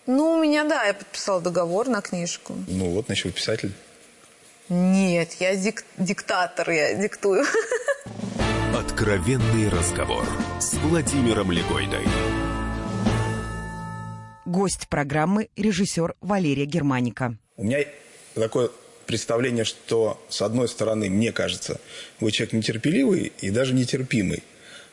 Ну, 0.07 0.33
у 0.33 0.43
меня, 0.43 0.65
да, 0.65 0.85
я 0.85 0.95
подписала 0.95 1.41
договор 1.41 1.89
на 1.89 2.01
книжку. 2.01 2.55
Ну 2.67 2.91
вот, 2.91 3.07
значит, 3.07 3.27
вы 3.27 3.31
писатель. 3.33 3.73
Нет, 4.69 5.35
я 5.39 5.55
дик- 5.55 5.85
диктатор, 5.99 6.71
я 6.71 6.95
диктую. 6.95 7.45
Откровенный 8.77 9.69
разговор 9.69 10.25
с 10.61 10.75
Владимиром 10.75 11.53
Легойдой. 11.53 12.07
Гость 14.45 14.89
программы– 14.89 15.49
режиссер 15.57 16.15
Валерия 16.21 16.65
Германика. 16.65 17.37
У 17.57 17.65
меня 17.65 17.79
такое 18.35 18.71
представление, 19.13 19.65
что, 19.67 20.19
с 20.31 20.41
одной 20.41 20.69
стороны, 20.69 21.11
мне 21.11 21.33
кажется, 21.33 21.79
вы 22.19 22.33
человек 22.33 22.55
нетерпеливый 22.55 23.31
и 23.43 23.51
даже 23.51 23.75
нетерпимый. 23.75 24.43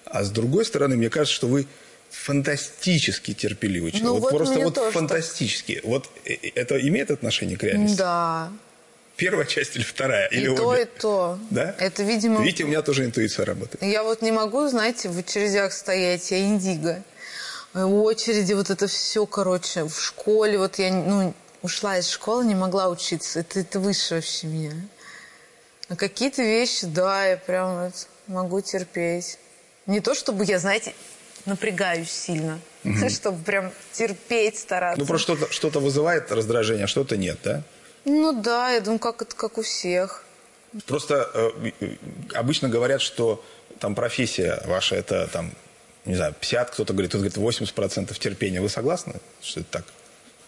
А 0.04 0.26
с 0.26 0.30
другой 0.30 0.66
стороны, 0.66 0.98
мне 0.98 1.10
кажется, 1.10 1.34
что 1.34 1.48
вы 1.48 1.68
фантастически 2.10 3.34
терпеливый 3.34 3.92
человек. 3.92 4.08
Ну, 4.08 4.14
вот, 4.16 4.24
вот 4.24 4.38
просто 4.38 4.60
вот 4.60 4.74
тоже 4.74 4.92
фантастически. 4.92 5.80
Вот 5.86 6.10
э, 6.26 6.34
э, 6.34 6.50
это 6.54 6.86
имеет 6.86 7.12
отношение 7.12 7.58
к 7.58 7.64
реальности? 7.64 7.98
Да. 7.98 8.52
Первая 9.16 9.46
часть 9.46 9.78
или 9.78 9.84
вторая? 9.84 10.28
И 10.28 10.36
или 10.36 10.54
то, 10.54 10.68
обе? 10.68 10.82
и 10.82 10.86
то. 10.86 11.40
Да? 11.50 11.74
Это, 11.80 12.04
видимо... 12.04 12.44
Видите, 12.44 12.66
у 12.66 12.68
меня 12.68 12.82
тоже 12.82 13.06
интуиция 13.06 13.46
работает. 13.46 13.82
Я 13.82 14.04
вот 14.04 14.22
не 14.22 14.34
могу, 14.34 14.68
знаете, 14.68 15.08
в 15.08 15.18
очередях 15.18 15.72
стоять, 15.72 16.30
я 16.32 16.40
индиго. 16.40 17.04
В 17.74 18.04
очереди 18.04 18.52
вот 18.52 18.70
это 18.70 18.88
все, 18.88 19.26
короче, 19.26 19.86
в 19.86 19.98
школе, 19.98 20.58
вот 20.58 20.78
я, 20.78 20.92
ну, 20.92 21.34
ушла 21.62 21.98
из 21.98 22.10
школы, 22.10 22.46
не 22.46 22.56
могла 22.56 22.90
учиться. 22.90 23.40
Это, 23.40 23.60
это 23.60 23.80
выше 23.80 24.16
вообще 24.16 24.48
меня. 24.48 24.74
А 25.88 25.96
какие-то 25.96 26.44
вещи, 26.44 26.86
да, 26.86 27.26
я 27.26 27.38
прям 27.38 27.86
вот 27.86 28.08
могу 28.28 28.62
терпеть. 28.62 29.38
Не 29.88 30.02
то, 30.02 30.14
чтобы 30.14 30.46
я, 30.46 30.60
знаете, 30.60 30.94
напрягаюсь 31.46 32.12
сильно, 32.12 32.60
чтобы 33.10 33.44
прям 33.44 33.72
терпеть, 33.92 34.60
стараться. 34.60 35.00
Ну, 35.00 35.08
просто 35.08 35.36
что-то 35.36 35.54
что 35.54 35.80
вызывает 35.80 36.32
раздражение, 36.32 36.86
а 36.86 36.88
что-то 36.88 37.18
нет, 37.18 37.40
да? 37.44 37.64
Ну 38.06 38.34
да, 38.34 38.72
я 38.72 38.82
думаю, 38.82 39.00
как 39.00 39.22
это 39.22 39.36
как 39.36 39.58
у 39.58 39.62
всех. 39.64 40.24
Просто 40.86 41.30
э, 41.34 41.72
обычно 42.36 42.70
говорят, 42.70 43.02
что 43.02 43.44
там 43.80 43.96
профессия 43.96 44.62
ваша 44.66 44.96
это 44.96 45.28
там, 45.28 45.52
не 46.06 46.16
знаю, 46.16 46.36
50, 46.40 46.70
кто-то 46.70 46.94
говорит, 46.94 47.10
кто-то 47.12 47.30
говорит 47.30 47.60
80% 47.60 48.18
терпения. 48.20 48.62
Вы 48.62 48.70
согласны, 48.70 49.16
что 49.42 49.62
это 49.62 49.70
так? 49.72 49.86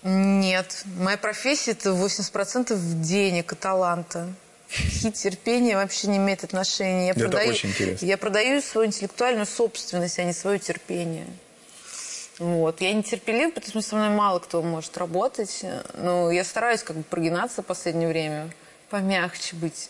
Нет, 0.03 0.83
моя 0.97 1.17
профессия 1.17 1.71
это 1.71 1.89
80% 1.89 2.75
денег 3.01 3.53
и 3.53 3.55
таланта. 3.55 4.27
И 5.03 5.11
терпение 5.11 5.75
вообще 5.75 6.07
не 6.07 6.17
имеет 6.17 6.43
отношения. 6.43 7.07
Я 7.07 7.11
Это 7.11 7.21
продаю, 7.21 7.49
очень 7.49 7.69
интересно. 7.69 8.05
Я 8.05 8.17
продаю 8.17 8.61
свою 8.61 8.87
интеллектуальную 8.87 9.45
собственность, 9.45 10.17
а 10.17 10.23
не 10.23 10.33
свое 10.33 10.59
терпение. 10.59 11.27
Вот. 12.39 12.81
Я 12.81 12.93
не 12.93 13.03
терпелив, 13.03 13.53
потому 13.53 13.81
что 13.81 13.81
со 13.81 13.95
мной 13.95 14.09
мало 14.09 14.39
кто 14.39 14.61
может 14.61 14.97
работать. 14.97 15.63
Но 15.95 16.31
я 16.31 16.43
стараюсь 16.43 16.83
как 16.83 16.95
бы 16.95 17.03
прогинаться 17.03 17.61
в 17.61 17.65
последнее 17.65 18.07
время, 18.07 18.49
помягче 18.89 19.55
быть. 19.57 19.89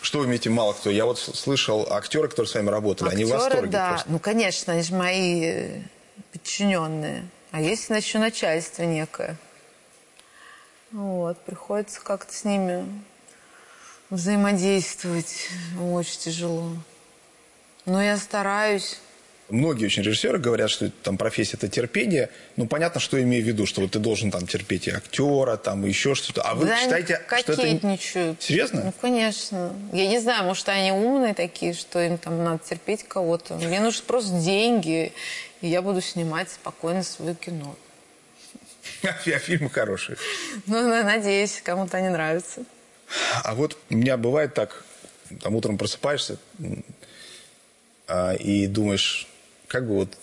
Что 0.00 0.20
вы 0.20 0.26
имеете 0.26 0.48
мало 0.48 0.74
кто? 0.74 0.90
Я 0.90 1.06
вот 1.06 1.18
слышал 1.18 1.86
актеры, 1.90 2.28
которые 2.28 2.48
с 2.48 2.54
вами 2.54 2.70
работали, 2.70 3.10
они 3.10 3.24
в 3.24 3.32
Актеры, 3.32 3.42
восторге 3.42 3.70
да. 3.70 3.88
просто. 3.88 4.10
Ну, 4.10 4.18
конечно, 4.18 4.72
они 4.72 4.82
же 4.82 4.94
мои 4.94 5.68
подчиненные. 6.32 7.24
А 7.54 7.60
есть 7.60 7.88
еще 7.88 8.18
начальство 8.18 8.82
некое. 8.82 9.36
Вот, 10.90 11.38
приходится 11.42 12.00
как-то 12.00 12.34
с 12.34 12.42
ними 12.42 12.84
взаимодействовать. 14.10 15.50
Очень 15.80 16.18
тяжело. 16.18 16.72
Но 17.86 18.02
я 18.02 18.16
стараюсь. 18.16 18.98
Многие 19.50 19.84
очень 19.84 20.02
режиссеры 20.02 20.38
говорят, 20.38 20.68
что 20.68 20.90
там 20.90 21.16
профессия 21.16 21.56
это 21.56 21.68
терпение. 21.68 22.28
Ну, 22.56 22.66
понятно, 22.66 22.98
что 22.98 23.18
я 23.18 23.22
имею 23.22 23.44
в 23.44 23.46
виду, 23.46 23.66
что 23.66 23.82
вот 23.82 23.92
ты 23.92 24.00
должен 24.00 24.32
там 24.32 24.48
терпеть 24.48 24.88
и 24.88 24.90
актера, 24.90 25.56
там 25.56 25.86
и 25.86 25.88
еще 25.90 26.16
что-то. 26.16 26.42
А 26.42 26.54
вы 26.54 26.66
да, 26.66 26.76
считаете, 26.76 27.20
что 27.38 27.52
это... 27.52 27.98
Серьезно? 28.40 28.86
Ну, 28.86 28.92
конечно. 29.00 29.72
Я 29.92 30.08
не 30.08 30.18
знаю, 30.18 30.42
может, 30.42 30.68
они 30.68 30.90
умные 30.90 31.34
такие, 31.34 31.72
что 31.72 32.00
им 32.00 32.18
там 32.18 32.42
надо 32.42 32.64
терпеть 32.68 33.04
кого-то. 33.04 33.54
Мне 33.54 33.78
нужны 33.78 34.02
просто 34.04 34.40
деньги, 34.40 35.12
и 35.64 35.68
я 35.68 35.80
буду 35.80 36.02
снимать 36.02 36.50
спокойно 36.50 37.02
свое 37.02 37.34
кино. 37.34 37.74
А 39.02 39.12
фильмы 39.38 39.70
хорошие. 39.70 40.18
Ну, 40.66 40.86
надеюсь, 41.02 41.62
кому-то 41.64 41.96
они 41.96 42.10
нравятся. 42.10 42.64
А 43.42 43.54
вот 43.54 43.78
у 43.88 43.94
меня 43.94 44.18
бывает 44.18 44.52
так, 44.52 44.84
там 45.40 45.54
утром 45.54 45.78
просыпаешься 45.78 46.36
а, 48.06 48.34
и 48.34 48.66
думаешь, 48.66 49.26
как 49.66 49.86
бы 49.86 49.94
вот 49.94 50.18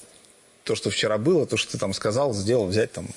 то, 0.64 0.76
что 0.76 0.92
вчера 0.92 1.18
было, 1.18 1.48
то, 1.48 1.58
что 1.58 1.72
ты 1.72 1.80
там 1.80 1.94
сказал, 1.94 2.36
сделал, 2.36 2.68
взять 2.68 2.92
там 2.92 3.08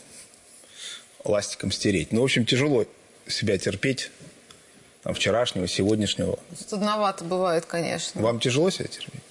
ластиком 1.25 1.73
стереть. 1.73 2.11
Ну, 2.11 2.23
в 2.23 2.25
общем, 2.25 2.47
тяжело 2.47 2.87
себя 3.27 3.59
терпеть 3.59 4.11
там, 5.03 5.13
вчерашнего, 5.13 5.69
сегодняшнего. 5.69 6.39
Студновато 6.59 7.25
бывает, 7.25 7.67
конечно. 7.67 8.23
Вам 8.23 8.41
тяжело 8.41 8.71
себя 8.71 8.87
терпеть? 8.87 9.24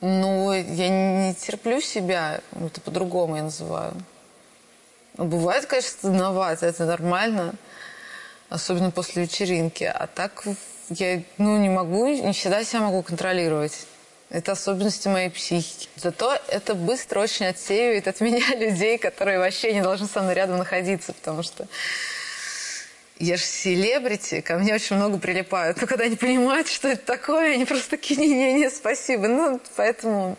Ну, 0.00 0.52
я 0.52 0.88
не 0.88 1.34
терплю 1.34 1.80
себя, 1.80 2.40
это 2.52 2.80
по-другому 2.80 3.36
я 3.36 3.42
называю. 3.44 3.94
Ну, 5.16 5.24
бывает, 5.24 5.66
конечно, 5.66 5.90
стыдновато, 5.90 6.66
это 6.66 6.84
нормально, 6.84 7.54
особенно 8.50 8.90
после 8.90 9.22
вечеринки. 9.22 9.84
А 9.84 10.06
так 10.06 10.44
я 10.90 11.22
ну, 11.38 11.56
не 11.56 11.70
могу, 11.70 12.08
не 12.08 12.32
всегда 12.32 12.62
себя 12.64 12.82
могу 12.82 13.02
контролировать. 13.02 13.86
Это 14.28 14.52
особенности 14.52 15.08
моей 15.08 15.30
психики. 15.30 15.88
Зато 15.96 16.36
это 16.48 16.74
быстро 16.74 17.20
очень 17.20 17.46
отсеивает 17.46 18.08
от 18.08 18.20
меня 18.20 18.54
людей, 18.56 18.98
которые 18.98 19.38
вообще 19.38 19.72
не 19.72 19.82
должны 19.82 20.06
со 20.06 20.20
мной 20.20 20.34
рядом 20.34 20.58
находиться, 20.58 21.12
потому 21.12 21.42
что 21.42 21.66
я 23.18 23.36
же 23.36 23.44
селебрити, 23.44 24.40
ко 24.40 24.58
мне 24.58 24.74
очень 24.74 24.96
много 24.96 25.18
прилипают. 25.18 25.80
Но 25.80 25.86
когда 25.86 26.04
они 26.04 26.16
понимают, 26.16 26.68
что 26.68 26.88
это 26.88 27.04
такое, 27.04 27.54
они 27.54 27.64
просто 27.64 27.90
такие, 27.90 28.20
не-не-не, 28.20 28.70
спасибо. 28.70 29.28
Ну, 29.28 29.60
поэтому 29.76 30.36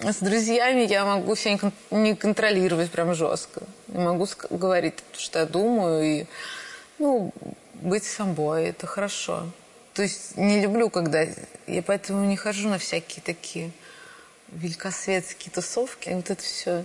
с 0.00 0.16
друзьями 0.16 0.82
я 0.82 1.04
могу 1.04 1.36
себя 1.36 1.58
не 1.90 2.14
контролировать 2.14 2.90
прям 2.90 3.14
жестко. 3.14 3.62
Я 3.88 4.00
могу 4.00 4.26
говорить, 4.50 4.94
что 5.12 5.40
я 5.40 5.46
думаю, 5.46 6.04
и 6.04 6.26
ну, 6.98 7.32
быть 7.74 8.04
собой, 8.04 8.66
это 8.66 8.86
хорошо. 8.86 9.46
То 9.94 10.02
есть 10.02 10.36
не 10.36 10.60
люблю, 10.60 10.90
когда... 10.90 11.26
Я 11.66 11.82
поэтому 11.82 12.24
не 12.26 12.36
хожу 12.36 12.68
на 12.68 12.78
всякие 12.78 13.22
такие 13.22 13.70
великосветские 14.48 15.52
тусовки. 15.52 16.10
Вот 16.10 16.30
это 16.30 16.42
все. 16.42 16.84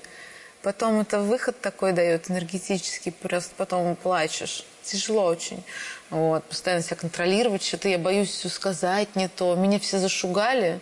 Потом 0.63 1.01
это 1.01 1.21
выход 1.21 1.59
такой 1.59 1.91
дает 1.91 2.29
энергетический, 2.29 3.11
просто 3.11 3.51
потом 3.57 3.95
плачешь. 3.95 4.63
Тяжело 4.83 5.25
очень. 5.25 5.63
Вот, 6.09 6.43
постоянно 6.43 6.83
себя 6.83 6.97
контролировать, 6.97 7.63
что-то 7.63 7.89
я 7.89 7.97
боюсь 7.97 8.29
все 8.29 8.49
сказать 8.49 9.15
не 9.15 9.27
то. 9.27 9.55
Меня 9.55 9.79
все 9.79 9.97
зашугали, 9.97 10.79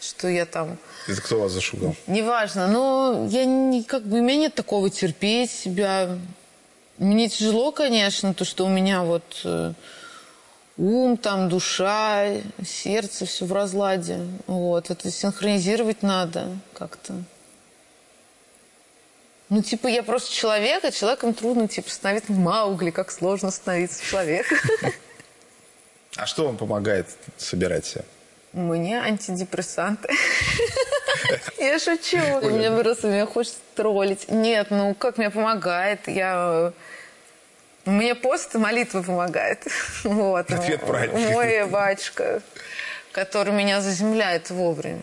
что 0.00 0.28
я 0.28 0.46
там... 0.46 0.78
Это 1.06 1.20
кто 1.20 1.40
вас 1.40 1.52
зашугал? 1.52 1.94
Неважно, 2.06 2.68
но 2.68 3.26
я 3.30 3.44
не, 3.44 3.82
как 3.82 4.04
бы, 4.04 4.20
у 4.20 4.22
меня 4.22 4.36
нет 4.36 4.54
такого 4.54 4.88
терпеть 4.88 5.50
себя. 5.50 6.18
Мне 6.96 7.28
тяжело, 7.28 7.70
конечно, 7.70 8.32
то, 8.32 8.44
что 8.44 8.64
у 8.64 8.68
меня 8.68 9.02
вот 9.02 9.42
э, 9.44 9.72
ум, 10.78 11.16
там, 11.16 11.48
душа, 11.48 12.28
сердце, 12.64 13.26
все 13.26 13.44
в 13.44 13.52
разладе. 13.52 14.20
Вот, 14.46 14.90
это 14.90 15.10
синхронизировать 15.10 16.02
надо 16.02 16.48
как-то. 16.72 17.14
Ну, 19.50 19.62
типа, 19.62 19.86
я 19.86 20.02
просто 20.02 20.32
человек, 20.32 20.84
а 20.84 20.90
человеком 20.90 21.32
трудно, 21.32 21.68
типа, 21.68 21.90
становиться 21.90 22.32
Маугли, 22.32 22.90
как 22.90 23.10
сложно 23.10 23.50
становиться 23.50 24.04
человеком. 24.04 24.58
А 26.16 26.26
что 26.26 26.46
вам 26.46 26.56
помогает 26.56 27.06
собирать 27.36 27.86
себя? 27.86 28.04
Мне 28.52 29.00
антидепрессанты. 29.00 30.08
Я 31.58 31.78
шучу. 31.78 32.18
У 32.42 32.50
меня 32.50 32.72
просто 32.72 33.08
меня 33.08 33.26
хочется 33.26 33.58
троллить. 33.74 34.28
Нет, 34.28 34.68
ну 34.70 34.94
как 34.94 35.18
мне 35.18 35.30
помогает? 35.30 36.08
Я... 36.08 36.72
Мне 37.84 38.14
пост 38.14 38.54
и 38.54 38.58
молитва 38.58 39.02
помогает. 39.02 39.66
Вот. 40.02 40.50
Ответ 40.50 40.80
правильный. 40.80 41.30
Мой 41.30 41.66
батюшка, 41.66 42.42
который 43.12 43.52
меня 43.52 43.80
заземляет 43.80 44.50
вовремя. 44.50 45.02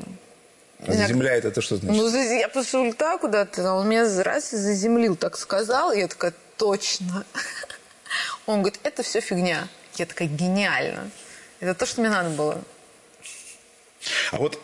Заземляет 0.79 1.45
это 1.45 1.61
что 1.61 1.77
значит? 1.77 2.01
Ну, 2.01 2.37
я 2.37 2.49
просто 2.49 2.79
улетаю 2.79 3.17
куда-то, 3.19 3.69
а 3.69 3.73
он 3.75 3.89
меня 3.89 4.05
раз 4.23 4.51
заземлил, 4.51 5.15
так 5.15 5.37
сказал. 5.37 5.91
И 5.91 5.99
я 5.99 6.07
такая, 6.07 6.33
точно. 6.57 7.25
Он 8.45 8.61
говорит, 8.61 8.79
это 8.83 9.01
все 9.01 9.21
фигня. 9.21 9.67
Я 9.95 10.05
такая, 10.05 10.27
гениально. 10.27 11.09
Это 11.59 11.73
то, 11.73 11.85
что 11.85 12.01
мне 12.01 12.09
надо 12.09 12.29
было. 12.29 12.61
А 14.31 14.37
вот 14.37 14.59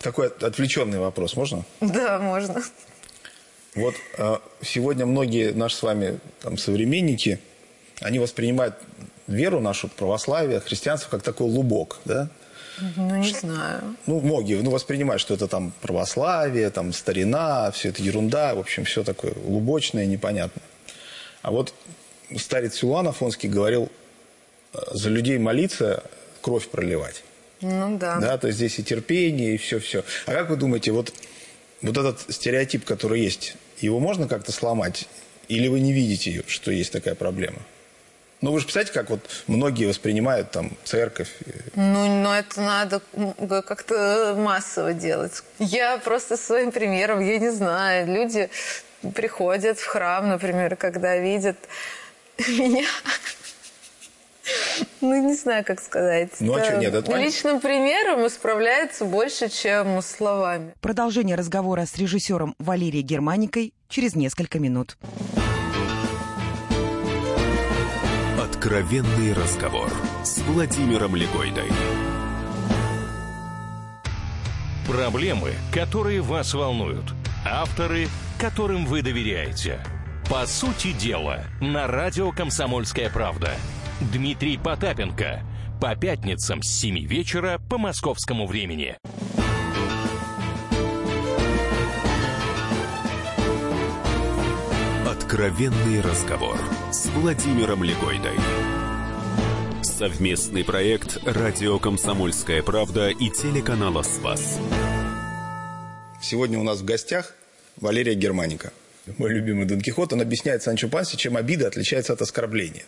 такой 0.00 0.28
отвлеченный 0.28 0.98
вопрос, 0.98 1.36
можно? 1.36 1.64
Да, 1.80 2.18
можно. 2.18 2.62
Вот 3.74 3.94
э, 4.16 4.38
сегодня 4.62 5.04
многие 5.04 5.52
наши 5.52 5.76
с 5.76 5.82
вами 5.82 6.18
там, 6.40 6.56
современники, 6.56 7.40
они 8.00 8.18
воспринимают 8.18 8.74
веру 9.26 9.60
нашу, 9.60 9.88
православие, 9.88 10.60
христианство, 10.60 11.10
как 11.10 11.22
такой 11.22 11.46
лубок, 11.48 11.98
да? 12.04 12.28
Ну, 12.96 13.16
не 13.16 13.32
знаю. 13.32 13.96
Ну, 14.06 14.20
многие 14.20 14.60
ну, 14.62 14.70
воспринимают, 14.70 15.20
что 15.20 15.34
это 15.34 15.48
там 15.48 15.72
православие, 15.80 16.70
там 16.70 16.92
старина, 16.92 17.70
все 17.70 17.88
это 17.88 18.02
ерунда, 18.02 18.54
в 18.54 18.58
общем, 18.58 18.84
все 18.84 19.04
такое 19.04 19.32
лубочное, 19.44 20.06
непонятное. 20.06 20.64
А 21.42 21.50
вот 21.50 21.72
старец 22.36 22.74
Силуан 22.74 23.08
Афонский 23.08 23.48
говорил, 23.48 23.90
за 24.90 25.08
людей 25.08 25.38
молиться, 25.38 26.02
кровь 26.40 26.68
проливать. 26.68 27.22
Ну 27.60 27.96
да. 27.98 28.18
Да, 28.20 28.38
то 28.38 28.48
есть 28.48 28.58
здесь 28.58 28.78
и 28.78 28.84
терпение, 28.84 29.54
и 29.54 29.56
все-все. 29.56 30.04
А 30.26 30.32
как 30.32 30.50
вы 30.50 30.56
думаете, 30.56 30.92
вот, 30.92 31.12
вот 31.82 31.96
этот 31.96 32.20
стереотип, 32.28 32.84
который 32.84 33.20
есть, 33.20 33.56
его 33.80 33.98
можно 33.98 34.28
как-то 34.28 34.52
сломать? 34.52 35.08
Или 35.48 35.68
вы 35.68 35.80
не 35.80 35.92
видите, 35.92 36.42
что 36.46 36.70
есть 36.70 36.92
такая 36.92 37.14
проблема? 37.14 37.58
Ну, 38.42 38.52
вы 38.52 38.58
же 38.58 38.66
представляете, 38.66 38.92
как 38.92 39.10
вот 39.10 39.20
многие 39.46 39.86
воспринимают 39.86 40.50
там 40.50 40.70
церковь. 40.84 41.30
Ну, 41.74 42.22
но 42.22 42.36
это 42.36 42.60
надо 42.60 43.00
как-то 43.62 44.34
массово 44.36 44.92
делать. 44.92 45.42
Я 45.58 45.98
просто 45.98 46.36
своим 46.36 46.70
примером, 46.70 47.20
я 47.20 47.38
не 47.38 47.50
знаю, 47.50 48.06
люди 48.06 48.50
приходят 49.14 49.78
в 49.78 49.86
храм, 49.86 50.28
например, 50.28 50.76
когда 50.76 51.16
видят 51.16 51.56
меня. 52.38 52.86
Ну, 55.00 55.28
не 55.28 55.34
знаю, 55.34 55.64
как 55.64 55.80
сказать. 55.80 56.30
Ну, 56.40 56.54
а 56.54 56.64
что, 56.64 56.76
нет, 56.76 56.94
это 56.94 57.16
Личным 57.16 57.60
примером 57.60 58.26
исправляется 58.26 59.04
больше, 59.04 59.48
чем 59.48 60.00
словами. 60.02 60.74
Продолжение 60.80 61.36
разговора 61.36 61.86
с 61.86 61.96
режиссером 61.96 62.54
Валерией 62.58 63.02
Германикой 63.02 63.72
через 63.88 64.14
несколько 64.14 64.58
минут. 64.58 64.96
Откровенный 68.66 69.32
разговор 69.32 69.88
с 70.24 70.38
Владимиром 70.38 71.14
Легойдой. 71.14 71.68
Проблемы, 74.88 75.52
которые 75.72 76.20
вас 76.20 76.52
волнуют. 76.52 77.14
Авторы, 77.44 78.08
которым 78.40 78.84
вы 78.84 79.02
доверяете. 79.02 79.78
По 80.28 80.46
сути 80.46 80.90
дела, 80.90 81.44
на 81.60 81.86
радио 81.86 82.32
«Комсомольская 82.32 83.08
правда». 83.08 83.52
Дмитрий 84.00 84.58
Потапенко. 84.58 85.44
По 85.80 85.94
пятницам 85.94 86.60
с 86.60 86.68
7 86.68 87.06
вечера 87.06 87.60
по 87.70 87.78
московскому 87.78 88.48
времени. 88.48 88.96
Откровенный 95.36 96.00
разговор 96.00 96.58
с 96.90 97.08
Владимиром 97.08 97.84
Легойдой. 97.84 98.32
Совместный 99.82 100.64
проект 100.64 101.18
«Радио 101.26 101.78
Комсомольская 101.78 102.62
правда» 102.62 103.10
и 103.10 103.28
телеканала 103.28 104.02
«Спас». 104.02 104.58
Сегодня 106.22 106.58
у 106.58 106.62
нас 106.62 106.78
в 106.78 106.86
гостях 106.86 107.34
Валерия 107.76 108.14
Германика. 108.14 108.72
Мой 109.18 109.28
любимый 109.28 109.66
Дон 109.66 109.82
Кихот, 109.82 110.14
он 110.14 110.22
объясняет 110.22 110.62
Санчо 110.62 110.88
Пансе, 110.88 111.18
чем 111.18 111.36
обида 111.36 111.66
отличается 111.66 112.14
от 112.14 112.22
оскорбления. 112.22 112.84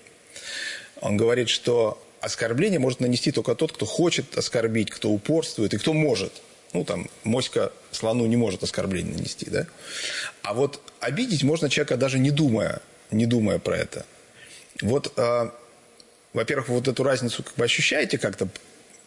Он 1.03 1.19
говорит, 1.19 1.51
что 1.51 2.03
оскорбление 2.23 2.79
может 2.79 3.01
нанести 3.01 3.31
только 3.31 3.55
тот, 3.57 3.73
кто 3.73 3.85
хочет 3.85 4.39
оскорбить, 4.39 4.91
кто 4.91 5.11
упорствует 5.11 5.75
и 5.75 5.77
кто 5.77 5.93
может. 5.93 6.33
Ну, 6.73 6.85
там, 6.85 7.09
моська 7.25 7.73
слону 7.93 8.27
не 8.27 8.37
может 8.37 8.63
оскорбление 8.63 9.15
нанести, 9.15 9.49
да? 9.51 9.67
А 10.43 10.55
вот 10.55 10.81
обидеть 11.01 11.43
можно 11.43 11.71
человека 11.71 11.97
даже 11.97 12.19
не 12.19 12.31
думая, 12.31 12.81
не 13.11 13.27
думая 13.27 13.59
про 13.59 13.77
это. 13.77 14.05
Вот, 14.83 15.13
э, 15.17 15.51
во-первых, 16.33 16.69
вот 16.69 16.89
эту 16.89 17.03
разницу 17.03 17.43
как 17.43 17.57
вы 17.57 17.65
ощущаете 17.65 18.19
как-то 18.19 18.49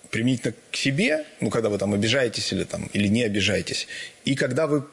применительно 0.09 0.53
к 0.71 0.75
себе, 0.75 1.25
ну, 1.39 1.49
когда 1.49 1.69
вы 1.69 1.77
там 1.77 1.93
обижаетесь 1.93 2.51
или, 2.51 2.65
там, 2.65 2.89
или 2.93 3.07
не 3.07 3.23
обижаетесь, 3.23 3.87
и 4.25 4.35
когда 4.35 4.67
вы 4.67 4.83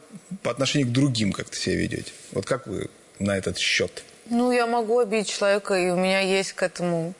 по 0.42 0.50
отношению 0.50 0.88
к 0.88 0.92
другим 0.92 1.32
как-то 1.32 1.56
себя 1.56 1.76
ведете. 1.76 2.12
Вот 2.32 2.46
как 2.46 2.66
вы 2.66 2.88
на 3.18 3.36
этот 3.36 3.58
счет? 3.58 4.04
Ну, 4.26 4.52
я 4.52 4.66
могу 4.66 4.98
обидеть 4.98 5.28
человека, 5.28 5.74
и 5.74 5.90
у 5.90 5.96
меня 5.96 6.20
есть 6.20 6.52
к 6.52 6.62
этому 6.62 7.14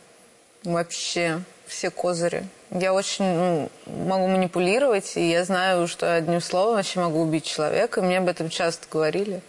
вообще 0.63 1.43
все 1.67 1.91
козыри. 1.91 2.45
Я 2.71 2.93
очень 2.93 3.25
ну, 3.25 3.71
могу 3.87 4.27
манипулировать, 4.27 5.17
и 5.17 5.31
я 5.31 5.45
знаю, 5.45 5.89
что 5.89 6.15
одним 6.15 6.41
словом 6.41 6.77
вообще 6.77 7.01
могу 7.01 7.21
убить 7.21 7.45
человека, 7.45 8.01
и 8.01 8.05
мне 8.05 8.19
об 8.19 8.29
этом 8.29 8.51
часто 8.51 8.87
говорили. 8.91 9.41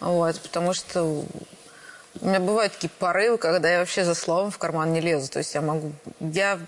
Вот, 0.00 0.38
потому 0.40 0.74
что 0.74 1.24
у 2.20 2.26
меня 2.26 2.40
бывают 2.40 2.74
такие 2.74 2.90
порывы, 2.90 3.38
когда 3.38 3.70
я 3.70 3.78
вообще 3.78 4.04
за 4.04 4.14
словом 4.14 4.50
в 4.50 4.58
карман 4.58 4.92
не 4.92 5.00
лезу. 5.00 5.30
То 5.30 5.38
есть 5.38 5.54
я 5.54 5.62
могу... 5.62 5.92
Я 6.20 6.58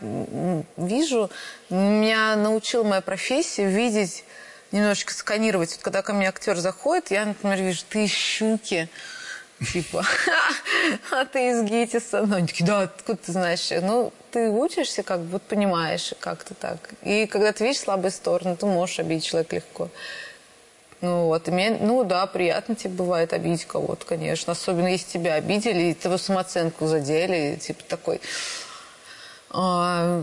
вижу... 0.76 1.30
Меня 1.70 2.36
научила 2.36 2.82
моя 2.82 3.00
профессия 3.00 3.66
видеть, 3.66 4.24
немножечко 4.72 5.12
сканировать. 5.14 5.72
Вот 5.72 5.82
когда 5.82 6.02
ко 6.02 6.14
мне 6.14 6.28
актер 6.28 6.56
заходит, 6.56 7.10
я, 7.10 7.26
например, 7.26 7.58
вижу, 7.58 7.82
ты 7.88 8.06
щуки, 8.06 8.88
Типа, 9.72 10.04
а 11.12 11.24
ты 11.24 11.50
из 11.50 11.62
ГИТИСа? 11.62 12.26
Ну, 12.26 12.36
они 12.36 12.46
такие, 12.46 12.66
да, 12.66 12.82
откуда 12.82 13.18
ты 13.18 13.32
знаешь? 13.32 13.70
Ну, 13.70 14.12
ты 14.30 14.50
учишься, 14.50 15.02
как 15.02 15.20
бы, 15.20 15.32
вот 15.32 15.42
понимаешь 15.42 16.12
как-то 16.20 16.54
так. 16.54 16.76
И 17.02 17.26
когда 17.26 17.52
ты 17.52 17.64
видишь 17.64 17.80
слабые 17.80 18.10
стороны, 18.10 18.56
ты 18.56 18.66
можешь 18.66 18.98
обидеть 18.98 19.24
человека 19.24 19.56
легко. 19.56 19.88
Ну 21.00 21.26
вот, 21.26 21.48
мне, 21.48 21.70
ну 21.70 22.04
да, 22.04 22.26
приятно 22.26 22.74
тебе 22.74 22.94
бывает 22.94 23.32
обидеть 23.32 23.64
кого-то, 23.64 24.04
конечно. 24.04 24.52
Особенно 24.52 24.88
если 24.88 25.12
тебя 25.12 25.34
обидели, 25.34 25.90
и 25.90 25.94
твою 25.94 26.18
самооценку 26.18 26.86
задели, 26.86 27.56
типа 27.56 27.82
такой... 27.88 28.20
А, 29.50 30.22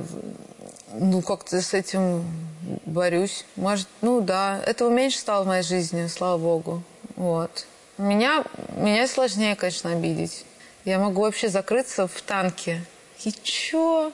ну, 0.93 1.21
как-то 1.23 1.59
с 1.59 1.73
этим 1.73 2.23
борюсь. 2.85 3.45
Может, 3.55 3.87
ну 4.01 4.21
да, 4.21 4.61
этого 4.65 4.89
меньше 4.89 5.17
стало 5.17 5.43
в 5.43 5.47
моей 5.47 5.63
жизни, 5.63 6.05
слава 6.05 6.37
богу. 6.37 6.83
Вот. 7.15 7.65
Меня, 7.97 8.43
меня 8.75 9.07
сложнее, 9.07 9.55
конечно, 9.55 9.91
обидеть. 9.91 10.45
Я 10.85 10.99
могу 10.99 11.21
вообще 11.21 11.47
закрыться 11.47 12.07
в 12.07 12.21
танке. 12.21 12.83
И 13.23 13.31
чё? 13.31 14.11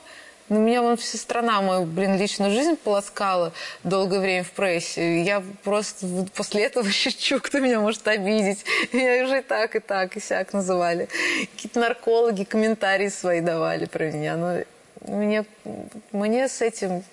Ну, 0.50 0.60
меня 0.60 0.82
вон 0.82 0.98
вся 0.98 1.18
страна 1.20 1.62
мою, 1.62 1.86
блин, 1.86 2.18
личную 2.18 2.52
жизнь 2.52 2.76
полоскала 2.76 3.54
долгое 3.84 4.20
время 4.20 4.44
в 4.44 4.52
прессе. 4.52 5.22
Я 5.22 5.44
просто 5.63 6.06
после 6.36 6.63
этого 6.63 6.89
шучу, 6.92 7.39
кто 7.39 7.60
меня 7.60 7.80
может 7.80 8.08
обидеть. 8.08 8.65
Меня 8.92 9.24
уже 9.24 9.39
и 9.39 9.42
так, 9.42 9.76
и 9.76 9.80
так, 9.80 10.18
и 10.18 10.20
сяк 10.20 10.52
называли. 10.54 11.08
Какие-то 11.54 11.80
наркологи 11.80 12.44
комментарии 12.44 13.10
свои 13.10 13.42
давали 13.42 13.86
про 13.86 14.12
меня. 14.12 14.36
Но 14.38 14.63
мне, 15.02 15.46
мне 16.12 16.50
с 16.50 16.62
этим 16.62 17.04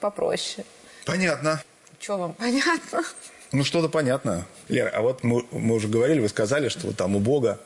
попроще. 0.00 0.66
Понятно. 1.06 1.62
Что 2.00 2.18
вам 2.18 2.34
понятно? 2.38 3.02
Ну, 3.52 3.64
что-то 3.64 3.88
понятно. 3.88 4.46
Лера, 4.68 4.90
а 4.94 5.02
вот 5.02 5.22
мы, 5.22 5.44
мы 5.50 5.74
уже 5.74 5.88
говорили, 5.88 6.20
вы 6.20 6.28
сказали, 6.28 6.68
что 6.68 6.86
вы 6.86 6.94
там 6.94 7.16
у 7.16 7.20
Бога 7.20 7.60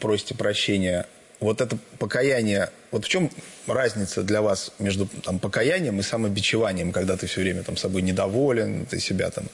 просите 0.00 0.34
прощения. 0.34 1.06
Вот 1.40 1.60
это 1.60 1.78
покаяние, 1.98 2.70
вот 2.90 3.04
в 3.04 3.08
чем 3.08 3.30
разница 3.68 4.24
для 4.24 4.42
вас 4.42 4.72
между 4.80 5.06
там, 5.06 5.38
покаянием 5.38 6.00
и 6.00 6.02
самобичеванием, 6.02 6.90
когда 6.90 7.16
ты 7.16 7.28
все 7.28 7.42
время 7.42 7.62
там 7.62 7.76
собой 7.76 8.02
недоволен, 8.02 8.86
ты 8.86 8.98
себя 8.98 9.30
там... 9.30 9.44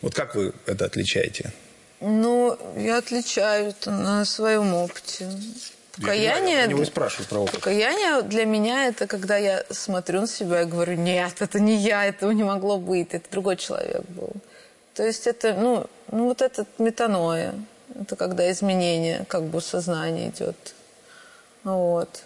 Вот 0.00 0.14
как 0.14 0.36
вы 0.36 0.52
это 0.66 0.84
отличаете? 0.84 1.52
Ну, 2.00 2.56
я 2.76 2.98
отличаю 2.98 3.70
это 3.70 3.90
на 3.90 4.24
своем 4.24 4.72
опыте. 4.74 5.28
Покаяние, 5.96 6.66
я, 6.68 6.76
я 6.76 6.84
спрашиваю 6.84 7.26
про 7.28 7.38
опыт. 7.40 7.54
Покаяние 7.56 8.22
для 8.22 8.44
меня 8.44 8.86
это 8.86 9.08
когда 9.08 9.36
я 9.36 9.64
смотрю 9.70 10.20
на 10.20 10.28
себя 10.28 10.62
и 10.62 10.64
говорю, 10.64 10.94
нет, 10.94 11.34
это 11.40 11.58
не 11.58 11.76
я, 11.76 12.04
этого 12.04 12.30
не 12.30 12.44
могло 12.44 12.78
быть, 12.78 13.08
это 13.14 13.28
другой 13.28 13.56
человек 13.56 14.02
был. 14.10 14.30
То 14.98 15.06
есть 15.06 15.28
это, 15.28 15.54
ну, 15.54 15.86
ну 16.10 16.24
вот 16.24 16.42
это 16.42 16.66
метаноя. 16.78 17.54
Это 18.00 18.16
когда 18.16 18.50
изменение 18.50 19.24
как 19.28 19.44
бы 19.44 19.60
сознания 19.60 20.30
идет. 20.30 20.74
Вот. 21.62 22.24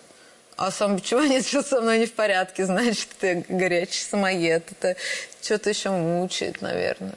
А 0.57 0.71
самобичевание, 0.71 1.43
что 1.47 1.63
со 1.63 1.83
мной 1.83 1.99
не 1.99 2.07
в 2.07 2.15
порядке, 2.15 2.65
значит, 2.67 3.11
ты 3.21 3.45
горячий 3.47 4.03
самоед. 4.03 4.73
Это 4.73 4.97
что-то 5.43 5.69
еще 5.69 5.91
мучает, 5.91 6.63
наверное. 6.63 7.13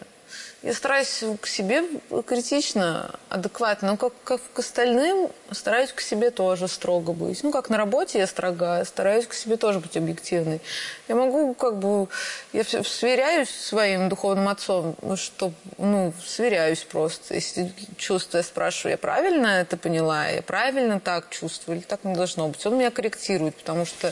Я 0.66 0.74
стараюсь 0.74 1.24
к 1.42 1.46
себе 1.46 1.84
критично, 2.26 3.12
адекватно, 3.30 3.92
но 3.92 3.98
как, 3.98 4.14
как 4.24 4.42
к 4.52 4.58
остальным 4.58 5.30
стараюсь 5.52 5.92
к 5.92 6.02
себе 6.02 6.32
тоже 6.32 6.68
строго 6.68 7.14
быть. 7.14 7.44
Ну, 7.44 7.52
как 7.52 7.70
на 7.70 7.78
работе 7.78 8.18
я 8.18 8.26
строга, 8.26 8.84
стараюсь 8.84 9.28
к 9.28 9.36
себе 9.36 9.58
тоже 9.58 9.80
быть 9.80 9.96
объективной. 9.96 10.60
Я 11.08 11.14
могу 11.14 11.54
как 11.54 11.78
бы, 11.78 12.08
я 12.52 12.64
сверяюсь 12.64 13.52
своим 13.52 14.10
духовным 14.10 14.48
отцом, 14.48 14.96
ну, 15.04 15.16
что, 15.18 15.54
ну, 15.78 16.14
сверяюсь 16.26 16.84
просто. 16.84 17.36
Если 17.36 17.72
чувство, 17.98 18.38
я 18.38 18.44
спрашиваю, 18.44 18.94
я 18.94 18.98
правильно 18.98 19.62
это 19.62 19.78
поняла, 19.78 20.30
я 20.30 20.42
правильно 20.42 21.00
так 21.00 21.30
чувствую 21.30 21.78
или 21.78 21.86
так 21.86 22.04
не 22.04 22.16
должно 22.16 22.48
быть. 22.48 22.66
Он 22.66 22.76
меня 22.76 22.90
корректирует, 22.90 23.54
потому 23.54 23.86
что 23.86 24.12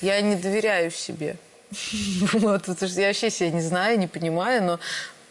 я 0.00 0.20
не 0.22 0.34
доверяю 0.34 0.90
себе. 0.90 1.36
Вот, 2.32 2.64
потому 2.64 2.90
что 2.90 3.00
я 3.00 3.08
вообще 3.08 3.30
себя 3.30 3.50
не 3.50 3.60
знаю, 3.60 3.98
не 3.98 4.06
понимаю, 4.06 4.62
но 4.62 4.80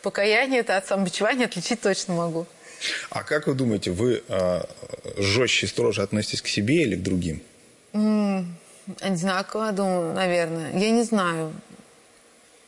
покаяние 0.03 0.59
это 0.59 0.77
от 0.77 0.85
самобичевания 0.85 1.45
отличить 1.45 1.81
точно 1.81 2.13
могу. 2.13 2.45
А 3.09 3.23
как 3.23 3.47
вы 3.47 3.55
думаете, 3.55 3.91
вы 3.91 4.23
э, 4.27 4.61
жестче 5.17 5.65
и 5.65 5.69
строже 5.69 6.03
относитесь 6.03 6.41
к 6.41 6.47
себе 6.47 6.83
или 6.83 6.95
к 6.95 7.01
другим? 7.01 7.41
Mm, 7.93 8.45
одинаково, 8.99 9.71
думаю, 9.71 10.13
наверное. 10.13 10.71
Я 10.77 10.91
не 10.91 11.03
знаю. 11.03 11.53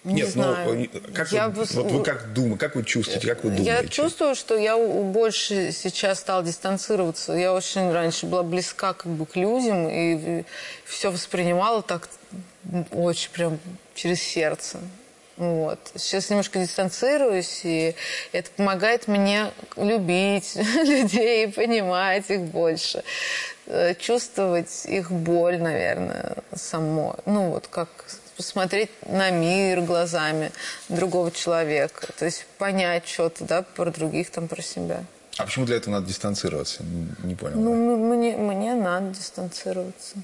Не 0.05 0.13
Нет, 0.13 0.29
знаю. 0.29 0.87
ну 0.93 1.13
как 1.13 1.31
я 1.31 1.49
вы, 1.49 1.63
вот 1.63 1.91
вы 1.91 2.03
как 2.03 2.31
думаете, 2.31 2.59
как 2.59 2.75
вы 2.75 2.83
чувствуете, 2.83 3.27
как 3.27 3.43
вы 3.43 3.49
думаете? 3.49 3.71
Я 3.71 3.87
чувствую, 3.87 4.35
что 4.35 4.55
я 4.55 4.77
больше 4.77 5.71
сейчас 5.71 6.19
стал 6.19 6.43
дистанцироваться. 6.43 7.33
Я 7.33 7.53
очень 7.53 7.91
раньше 7.91 8.27
была 8.27 8.43
близка 8.43 8.93
как 8.93 9.11
бы 9.11 9.25
к 9.25 9.35
людям 9.35 9.89
и 9.89 10.43
все 10.85 11.11
воспринимала 11.11 11.81
так 11.81 12.07
очень 12.91 13.31
прям 13.31 13.59
через 13.95 14.21
сердце. 14.21 14.77
Вот. 15.37 15.79
Сейчас 15.95 16.29
немножко 16.29 16.59
дистанцируюсь, 16.59 17.61
и 17.63 17.95
это 18.31 18.49
помогает 18.51 19.07
мне 19.07 19.51
любить 19.75 20.55
людей, 20.55 21.51
понимать 21.51 22.29
их 22.29 22.41
больше. 22.41 23.03
э, 23.67 23.95
чувствовать 23.95 24.85
их 24.85 25.11
боль, 25.11 25.57
наверное, 25.61 26.37
само. 26.53 27.17
Ну, 27.25 27.49
вот 27.49 27.67
как 27.67 27.89
посмотреть 28.37 28.91
на 29.07 29.29
мир 29.31 29.81
глазами 29.81 30.51
другого 30.89 31.31
человека. 31.31 32.07
То 32.17 32.25
есть 32.25 32.45
понять 32.57 33.07
что-то, 33.07 33.43
да, 33.45 33.61
про 33.61 33.91
других, 33.91 34.29
там, 34.29 34.47
про 34.47 34.61
себя. 34.61 35.03
А 35.37 35.43
почему 35.45 35.65
для 35.65 35.77
этого 35.77 35.95
надо 35.95 36.07
дистанцироваться? 36.07 36.83
Не, 37.23 37.35
понял. 37.35 37.57
Ну, 37.59 37.97
мне, 37.97 38.37
мне 38.37 38.73
надо 38.73 39.09
дистанцироваться. 39.09 40.15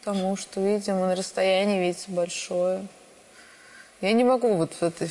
Потому 0.00 0.36
что, 0.36 0.60
видимо, 0.60 1.06
на 1.08 1.14
расстоянии 1.14 1.80
видится 1.80 2.10
большое. 2.10 2.86
Я 4.00 4.12
не 4.12 4.22
могу 4.22 4.54
вот 4.54 4.74
в 4.74 4.82
этой 4.82 5.10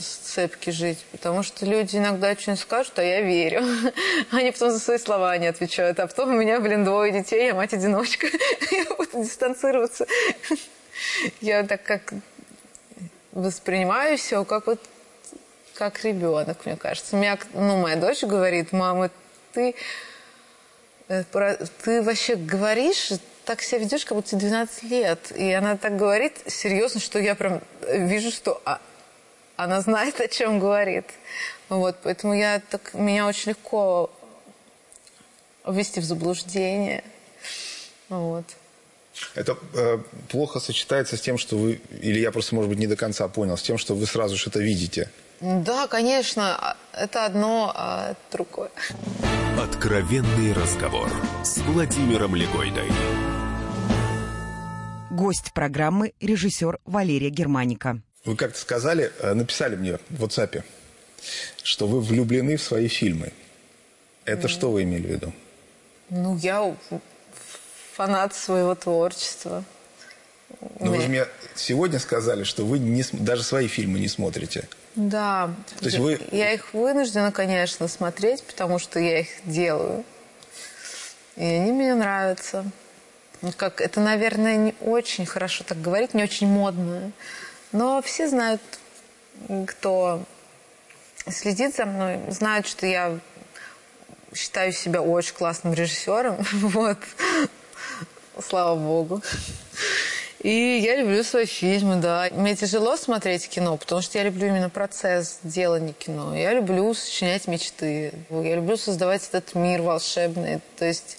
сцепке 0.00 0.72
жить, 0.72 1.04
потому 1.12 1.42
что 1.42 1.66
люди 1.66 1.98
иногда 1.98 2.34
что-нибудь 2.34 2.62
скажут, 2.62 2.98
а 2.98 3.02
я 3.02 3.20
верю. 3.20 3.62
Они 4.30 4.50
потом 4.52 4.70
за 4.70 4.78
свои 4.78 4.96
слова 4.96 5.36
не 5.36 5.46
отвечают. 5.46 6.00
А 6.00 6.06
потом 6.06 6.30
у 6.30 6.38
меня, 6.38 6.58
блин, 6.58 6.82
двое 6.82 7.12
детей, 7.12 7.48
я 7.48 7.54
мать-одиночка. 7.54 8.26
Я 8.70 8.84
буду 8.96 9.22
дистанцироваться. 9.22 10.06
Я 11.42 11.62
так 11.64 11.82
как 11.82 12.14
воспринимаю 13.32 14.16
все, 14.16 14.44
как 14.44 14.66
вот 14.66 14.80
как 15.74 16.02
ребенок, 16.02 16.64
мне 16.64 16.76
кажется. 16.76 17.16
Меня, 17.16 17.38
ну, 17.52 17.76
моя 17.80 17.96
дочь 17.96 18.22
говорит, 18.22 18.72
мама, 18.72 19.10
ты, 19.52 19.74
э, 21.08 21.24
ты 21.84 22.02
вообще 22.02 22.36
говоришь, 22.36 23.12
так 23.44 23.62
себя 23.62 23.80
ведешь, 23.80 24.04
как 24.04 24.16
будто 24.16 24.30
тебе 24.30 24.40
12 24.40 24.82
лет. 24.84 25.32
И 25.34 25.52
она 25.52 25.76
так 25.76 25.96
говорит 25.96 26.34
серьезно, 26.46 27.00
что 27.00 27.18
я 27.18 27.34
прям 27.34 27.60
вижу, 27.88 28.30
что 28.30 28.60
а, 28.64 28.80
она 29.56 29.80
знает, 29.80 30.20
о 30.20 30.28
чем 30.28 30.58
говорит. 30.58 31.06
Вот, 31.68 31.96
поэтому 32.02 32.34
я 32.34 32.60
так, 32.70 32.94
меня 32.94 33.26
очень 33.26 33.50
легко 33.50 34.10
ввести 35.66 36.00
в 36.00 36.04
заблуждение. 36.04 37.04
Вот. 38.08 38.44
Это 39.34 39.56
э, 39.74 39.98
плохо 40.28 40.60
сочетается 40.60 41.16
с 41.16 41.20
тем, 41.20 41.38
что 41.38 41.56
вы, 41.56 41.80
или 42.00 42.18
я 42.18 42.32
просто, 42.32 42.54
может 42.54 42.68
быть, 42.70 42.78
не 42.78 42.86
до 42.86 42.96
конца 42.96 43.28
понял, 43.28 43.56
с 43.56 43.62
тем, 43.62 43.78
что 43.78 43.94
вы 43.94 44.06
сразу 44.06 44.36
что-то 44.36 44.60
видите. 44.60 45.10
Да, 45.40 45.86
конечно, 45.86 46.56
а, 46.56 46.76
это 46.92 47.26
одно, 47.26 47.72
а 47.74 48.14
другое. 48.30 48.70
Откровенный 49.58 50.52
разговор 50.52 51.10
с 51.44 51.58
Владимиром 51.58 52.34
Легойдой. 52.34 52.90
Гость 55.12 55.52
программы– 55.52 56.14
режиссер 56.20 56.78
Валерия 56.86 57.28
Германика. 57.28 58.00
Вы 58.24 58.34
как-то 58.34 58.58
сказали, 58.58 59.12
э, 59.18 59.34
написали 59.34 59.76
мне 59.76 59.98
в 60.08 60.24
WhatsApp, 60.24 60.64
что 61.62 61.86
вы 61.86 62.00
влюблены 62.00 62.56
в 62.56 62.62
свои 62.62 62.88
фильмы. 62.88 63.34
Это 64.24 64.46
mm. 64.46 64.50
что 64.50 64.70
вы 64.70 64.84
имели 64.84 65.06
в 65.06 65.10
виду? 65.10 65.32
Ну, 66.08 66.38
я 66.38 66.74
фанат 67.92 68.34
своего 68.34 68.74
творчества. 68.74 69.64
Но 70.80 70.92
вы 70.92 71.02
же 71.02 71.08
мне 71.08 71.26
сегодня 71.56 71.98
сказали, 71.98 72.44
что 72.44 72.64
вы 72.64 72.78
не, 72.78 73.04
даже 73.12 73.42
свои 73.42 73.68
фильмы 73.68 73.98
не 74.00 74.08
смотрите. 74.08 74.66
Да. 74.96 75.54
То 75.78 75.84
есть 75.84 75.98
вы... 75.98 76.18
Я 76.30 76.54
их 76.54 76.72
вынуждена, 76.72 77.32
конечно, 77.32 77.86
смотреть, 77.86 78.42
потому 78.44 78.78
что 78.78 78.98
я 78.98 79.20
их 79.20 79.28
делаю. 79.44 80.04
И 81.36 81.44
они 81.44 81.70
мне 81.70 81.94
нравятся. 81.94 82.64
Как, 83.56 83.80
это, 83.80 84.00
наверное, 84.00 84.56
не 84.56 84.74
очень 84.80 85.26
хорошо 85.26 85.64
так 85.64 85.80
говорить, 85.80 86.14
не 86.14 86.22
очень 86.22 86.46
модно. 86.46 87.10
Но 87.72 88.00
все 88.02 88.28
знают, 88.28 88.60
кто 89.66 90.22
следит 91.28 91.74
за 91.74 91.86
мной, 91.86 92.20
знают, 92.28 92.66
что 92.66 92.86
я 92.86 93.18
считаю 94.34 94.72
себя 94.72 95.02
очень 95.02 95.34
классным 95.34 95.74
режиссером. 95.74 96.38
Вот. 96.52 96.98
Слава 98.40 98.76
богу. 98.76 99.22
И 100.42 100.80
я 100.82 100.96
люблю 100.96 101.22
свои 101.22 101.46
фильмы, 101.46 101.96
да. 101.96 102.28
Мне 102.32 102.56
тяжело 102.56 102.96
смотреть 102.96 103.48
кино, 103.48 103.76
потому 103.76 104.02
что 104.02 104.18
я 104.18 104.24
люблю 104.24 104.48
именно 104.48 104.70
процесс 104.70 105.38
делания 105.44 105.92
кино. 105.92 106.36
Я 106.36 106.52
люблю 106.54 106.92
сочинять 106.94 107.46
мечты. 107.46 108.12
Я 108.30 108.56
люблю 108.56 108.76
создавать 108.76 109.28
этот 109.28 109.54
мир 109.54 109.82
волшебный. 109.82 110.60
То 110.78 110.84
есть 110.84 111.16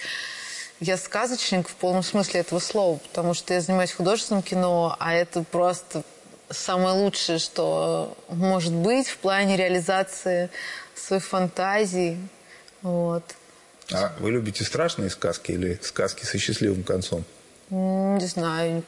я 0.84 0.98
сказочник 0.98 1.68
в 1.70 1.76
полном 1.76 2.04
смысле 2.04 2.42
этого 2.42 2.60
слова, 2.60 2.98
потому 2.98 3.34
что 3.34 3.54
я 3.54 3.62
занимаюсь 3.62 3.92
художественным 3.92 4.44
кино, 4.44 4.96
а 5.00 5.14
это 5.14 5.44
просто 5.44 6.04
самое 6.50 6.96
лучшее, 6.96 7.40
что 7.40 8.16
может 8.30 8.74
быть 8.74 9.08
в 9.08 9.18
плане 9.18 9.56
реализации 9.58 10.50
своих 10.96 11.26
фантазий. 11.26 12.18
Вот. 12.82 13.24
А 13.92 14.14
вы 14.20 14.32
любите 14.32 14.64
страшные 14.64 15.10
сказки 15.10 15.52
или 15.52 15.80
сказки 15.82 16.26
со 16.26 16.38
счастливым 16.38 16.84
концом? 16.84 17.24
Не 17.70 18.26
знаю. 18.26 18.84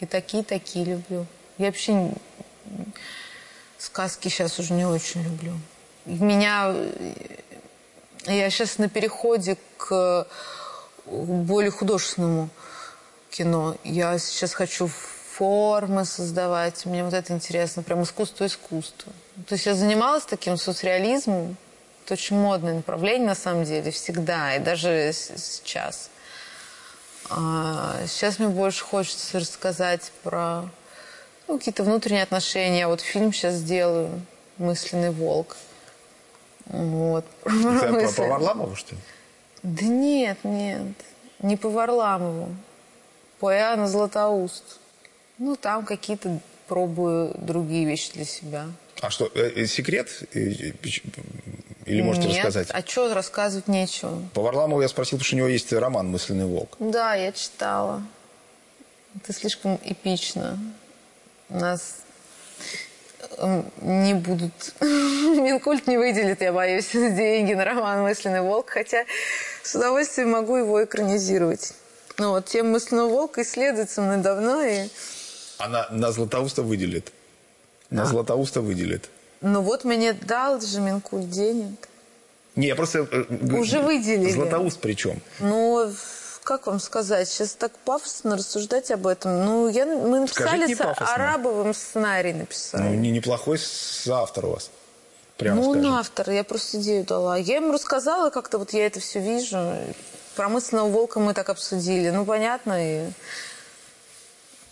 И 0.00 0.06
такие, 0.06 0.42
такие 0.42 0.84
люблю. 0.84 1.26
Я 1.58 1.66
вообще 1.66 2.10
сказки 3.78 4.28
сейчас 4.28 4.58
уже 4.58 4.72
не 4.72 4.86
очень 4.86 5.22
люблю. 5.22 5.52
Меня... 6.06 6.74
Я 8.26 8.50
сейчас 8.50 8.78
на 8.78 8.88
переходе 8.88 9.56
к 9.76 10.26
более 11.06 11.70
художественному 11.70 12.48
кино. 13.30 13.76
Я 13.84 14.18
сейчас 14.18 14.54
хочу 14.54 14.88
формы 14.88 16.04
создавать. 16.04 16.86
Мне 16.86 17.04
вот 17.04 17.14
это 17.14 17.32
интересно. 17.32 17.82
Прям 17.82 18.02
искусство 18.02 18.46
искусство. 18.46 19.12
То 19.46 19.54
есть 19.54 19.66
я 19.66 19.74
занималась 19.74 20.24
таким 20.24 20.56
соцреализмом. 20.56 21.56
Это 22.04 22.14
очень 22.14 22.36
модное 22.36 22.74
направление 22.74 23.28
на 23.28 23.34
самом 23.34 23.64
деле 23.64 23.90
всегда. 23.90 24.56
И 24.56 24.60
даже 24.60 25.10
сейчас. 25.12 26.10
А 27.28 27.96
сейчас 28.06 28.38
мне 28.38 28.48
больше 28.48 28.84
хочется 28.84 29.40
рассказать 29.40 30.12
про 30.22 30.62
ну, 31.48 31.58
какие-то 31.58 31.82
внутренние 31.82 32.22
отношения. 32.22 32.80
Я 32.80 32.88
вот 32.88 33.00
фильм 33.00 33.32
сейчас 33.32 33.54
сделаю 33.54 34.22
«Мысленный 34.58 35.10
волк». 35.10 35.56
Вот. 36.66 37.24
Это 37.44 38.08
по, 38.08 38.12
по 38.12 38.28
Варламову, 38.28 38.74
что 38.74 38.94
ли? 38.94 39.00
Да 39.66 39.84
нет, 39.84 40.38
нет. 40.44 40.94
Не 41.40 41.56
по 41.56 41.68
Варламову. 41.68 42.54
По 43.40 43.52
Иоанну 43.52 43.88
Златоуст. 43.88 44.78
Ну, 45.38 45.56
там 45.56 45.84
какие-то 45.84 46.38
пробую 46.68 47.34
другие 47.36 47.84
вещи 47.84 48.12
для 48.12 48.24
себя. 48.24 48.66
А 49.00 49.10
что, 49.10 49.28
э, 49.34 49.50
э 49.56 49.66
секрет? 49.66 50.08
Или 50.32 52.02
можете 52.02 52.28
Нет. 52.28 52.36
рассказать? 52.36 52.68
а 52.70 52.80
что 52.86 53.12
рассказывать 53.12 53.66
нечего. 53.66 54.22
По 54.34 54.42
Варламову 54.42 54.82
я 54.82 54.88
спросил, 54.88 55.18
потому 55.18 55.26
что 55.26 55.34
у 55.34 55.38
него 55.38 55.48
есть 55.48 55.72
роман 55.72 56.08
«Мысленный 56.10 56.46
волк». 56.46 56.76
Да, 56.78 57.14
я 57.14 57.32
читала. 57.32 58.02
Это 59.16 59.32
слишком 59.32 59.80
эпично. 59.82 60.58
Нас 61.48 62.02
эм, 62.60 62.85
не 63.82 64.14
будут... 64.14 64.52
Минкульт 64.80 65.86
не 65.86 65.96
выделит, 65.98 66.40
я 66.40 66.52
боюсь, 66.52 66.90
деньги 66.92 67.52
на 67.54 67.64
роман 67.64 68.02
«Мысленный 68.02 68.42
волк», 68.42 68.70
хотя 68.70 69.04
с 69.62 69.74
удовольствием 69.74 70.30
могу 70.30 70.56
его 70.56 70.84
экранизировать. 70.84 71.74
Ну 72.18 72.30
вот, 72.30 72.46
тема 72.46 72.70
«Мысленного 72.70 73.08
волка» 73.08 73.42
исследуется 73.42 74.00
мной 74.02 74.18
давно, 74.18 74.62
и... 74.62 74.88
Она 75.58 75.86
на 75.90 76.12
Златоуста 76.12 76.62
выделит? 76.62 77.12
На 77.90 78.02
а? 78.02 78.06
Златоуста 78.06 78.60
выделит? 78.60 79.08
Ну 79.40 79.60
вот 79.62 79.84
мне 79.84 80.12
дал 80.12 80.60
же 80.60 80.80
Минкульт 80.80 81.30
денег. 81.30 81.88
Не, 82.56 82.68
я 82.68 82.74
просто... 82.74 83.06
Э, 83.10 83.24
Уже 83.54 83.80
выделили. 83.80 84.30
Златоуст 84.30 84.80
причем? 84.80 85.20
Ну, 85.40 85.92
как 86.46 86.68
вам 86.68 86.78
сказать, 86.78 87.28
сейчас 87.28 87.52
так 87.54 87.72
пафосно 87.84 88.36
рассуждать 88.36 88.90
об 88.92 89.06
этом. 89.08 89.44
Ну, 89.44 89.68
я, 89.68 89.84
мы 89.84 90.20
написали 90.20 90.72
с 90.72 90.80
Арабовым 90.80 91.74
сценарий 91.74 92.32
написали. 92.32 92.84
Ну, 92.84 92.94
не, 92.94 93.10
неплохой 93.10 93.58
автор 94.08 94.46
у 94.46 94.50
вас. 94.50 94.70
Прямо 95.36 95.56
ну, 95.56 95.72
скажем. 95.72 95.92
он 95.92 95.98
автор, 95.98 96.30
я 96.30 96.44
просто 96.44 96.78
идею 96.80 97.04
дала. 97.04 97.36
Я 97.36 97.56
ему 97.56 97.72
рассказала, 97.72 98.30
как-то 98.30 98.58
вот 98.58 98.72
я 98.72 98.86
это 98.86 99.00
все 99.00 99.18
вижу. 99.18 99.58
Про 100.36 100.48
мысленного 100.48 100.88
волка 100.88 101.18
мы 101.18 101.34
так 101.34 101.48
обсудили. 101.48 102.10
Ну, 102.10 102.24
понятно. 102.24 102.74
И... 102.78 103.10